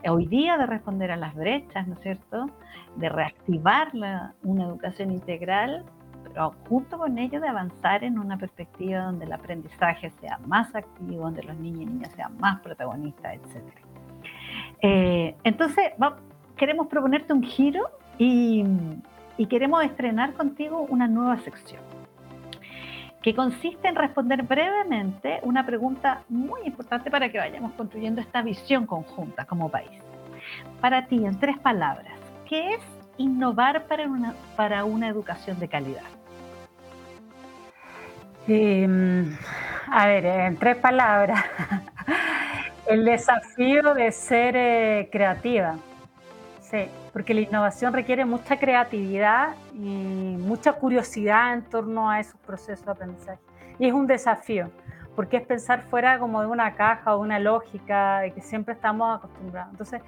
hoy 0.10 0.28
día, 0.28 0.58
de 0.58 0.66
responder 0.66 1.12
a 1.12 1.18
las 1.18 1.36
brechas, 1.36 1.88
¿no 1.88 1.96
es 1.96 2.00
cierto? 2.02 2.50
De 2.96 3.10
reactivar 3.10 3.92
una 3.94 4.64
educación 4.64 5.12
integral, 5.12 5.86
pero 6.24 6.56
junto 6.68 6.98
con 6.98 7.18
ello 7.18 7.40
de 7.40 7.48
avanzar 7.48 8.04
en 8.04 8.18
una 8.18 8.38
perspectiva 8.38 9.04
donde 9.04 9.26
el 9.26 9.34
aprendizaje 9.34 10.10
sea 10.22 10.40
más 10.46 10.74
activo, 10.76 11.24
donde 11.24 11.44
los 11.44 11.58
niños 11.58 11.82
y 11.82 11.86
niñas 11.86 12.12
sean 12.16 12.38
más 12.38 12.60
protagonistas, 12.62 13.36
etcétera. 13.36 13.83
Eh, 14.84 15.34
entonces, 15.46 15.94
queremos 16.58 16.88
proponerte 16.88 17.32
un 17.34 17.42
giro 17.42 17.90
y, 18.18 18.64
queremos 19.50 19.84
estrenar 19.84 20.34
contigo 20.34 20.86
una 20.90 21.08
nueva 21.08 21.38
sección 21.40 21.82
que 23.22 23.34
consiste 23.34 23.88
en 23.88 23.96
responder 23.96 24.44
brevemente 24.44 25.40
una 25.44 25.66
pregunta 25.66 26.24
muy 26.28 26.62
importante 26.66 27.10
para 27.10 27.30
que 27.30 27.38
vayamos 27.38 27.72
construyendo 27.74 28.20
esta 28.20 28.42
visión 28.42 28.86
conjunta 28.86 29.46
como 29.46 29.70
país. 29.70 30.02
Para 30.82 31.08
ti, 31.08 31.26
en 31.26 31.40
tres 31.40 31.58
palabras, 31.60 32.14
¿qué 32.50 32.74
es 32.74 32.82
innovar 33.18 33.86
para 33.88 34.08
una, 34.08 34.34
para 34.58 34.84
una 34.84 35.08
educación 35.08 35.58
de 35.60 35.70
calidad? 35.70 36.04
Em, 38.48 39.38
a 39.90 40.08
ver, 40.08 40.26
en 40.26 40.58
tres 40.58 40.76
palabras. 40.76 41.46
El 42.94 43.06
desafío 43.06 43.96
de 43.96 44.12
ser 44.12 44.56
eh, 44.56 45.10
creativa. 45.12 45.78
Sí, 46.62 46.86
porque 47.12 47.34
la 47.34 47.42
innovación 47.42 47.92
requiere 47.92 48.24
mucha 48.24 48.60
creatividad 48.60 49.56
y 49.74 50.38
mucha 50.38 50.74
curiosidad 50.74 51.54
en 51.56 51.64
torno 51.64 52.08
a 52.08 52.20
esos 52.20 52.40
procesos 52.42 52.86
de 52.86 52.92
aprendizaje. 52.92 53.40
Y 53.80 53.88
es 53.88 53.94
un 53.94 54.06
desafío, 54.06 54.70
porque 55.16 55.38
es 55.38 55.44
pensar 55.44 55.82
fuera 55.90 56.20
como 56.20 56.42
de 56.42 56.48
una 56.48 56.76
caja 56.76 57.16
o 57.16 57.20
una 57.20 57.40
lógica 57.40 58.20
de 58.20 58.32
que 58.32 58.42
siempre 58.42 58.76
estamos 58.76 59.18
acostumbrados. 59.18 59.72
Entonces, 59.72 60.02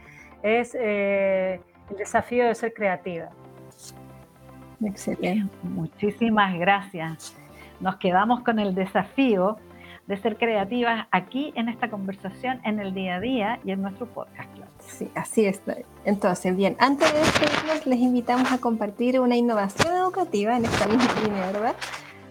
es 0.44 0.76
el 0.76 1.60
desafío 1.98 2.46
de 2.46 2.54
ser 2.54 2.72
creativa. 2.72 3.30
Excelente. 4.84 5.58
Muchísimas 5.64 6.54
gracias. 6.60 7.36
Nos 7.80 7.96
quedamos 7.96 8.42
con 8.42 8.60
el 8.60 8.76
desafío 8.76 9.58
de 10.08 10.18
ser 10.18 10.38
creativas 10.38 11.08
aquí 11.12 11.54
en 11.56 11.70
esta 11.70 11.90
conversación, 11.90 12.60
en 12.64 12.80
el 12.80 12.94
día 12.94 13.16
a 13.16 13.20
día 13.20 13.60
y 13.64 13.72
en 13.72 13.82
nuestro 13.82 14.06
podcast. 14.06 14.50
Sí, 14.88 15.10
así 15.16 15.46
es. 15.46 15.62
Entonces, 16.06 16.56
bien, 16.56 16.78
antes 16.80 17.12
de 17.12 17.20
despedirnos, 17.20 17.86
les 17.86 18.00
invitamos 18.00 18.50
a 18.52 18.60
compartir 18.60 19.20
una 19.20 19.36
innovación 19.36 19.94
educativa 19.96 20.56
en 20.56 20.64
esta 20.66 20.88
misma 20.88 21.14
línea, 21.24 21.52
¿verdad? 21.52 21.76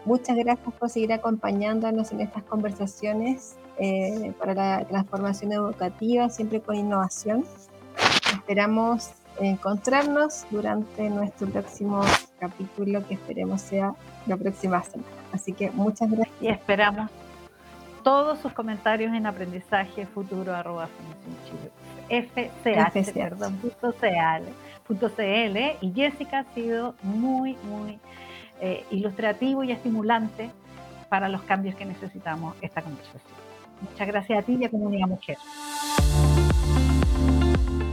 muchas 0.04 0.36
gracias 0.36 0.72
por 0.74 0.90
seguir 0.90 1.12
acompañándonos 1.12 2.12
en 2.12 2.20
estas 2.20 2.44
conversaciones 2.44 3.56
eh, 3.78 4.32
para 4.38 4.54
la 4.54 4.84
transformación 4.84 5.52
educativa, 5.52 6.28
siempre 6.28 6.60
con 6.60 6.76
innovación. 6.76 7.44
Esperamos 8.40 9.10
encontrarnos 9.38 10.46
durante 10.50 11.10
nuestro 11.10 11.46
próximo 11.48 12.00
capítulo 12.38 13.06
que 13.06 13.14
esperemos 13.14 13.60
sea 13.60 13.92
la 14.26 14.36
próxima 14.38 14.82
semana. 14.82 15.10
Así 15.30 15.52
que 15.52 15.70
muchas 15.70 16.10
gracias. 16.10 16.36
Y 16.40 16.48
esperamos 16.48 17.10
todos 18.02 18.38
sus 18.38 18.52
comentarios 18.54 19.12
en 19.12 19.26
aprendizaje 19.26 20.06
futuro 20.06 20.54
arroba 20.54 20.88
FCH, 22.08 23.12
perdón, 23.12 23.58
punto 23.58 25.10
CL, 25.10 25.76
y 25.82 25.92
Jessica 25.94 26.38
ha 26.38 26.54
sido 26.54 26.94
muy, 27.02 27.56
muy 27.64 27.98
eh, 28.62 28.84
ilustrativo 28.90 29.64
y 29.64 29.72
estimulante 29.72 30.50
para 31.10 31.28
los 31.28 31.42
cambios 31.42 31.76
que 31.76 31.84
necesitamos 31.84 32.56
esta 32.62 32.80
conversación. 32.80 33.22
Muchas 33.82 34.08
gracias 34.08 34.38
a 34.38 34.42
ti 34.42 34.56
y 34.58 34.64
a 34.64 34.70
Comunidad 34.70 35.08
Mujer. 35.08 35.36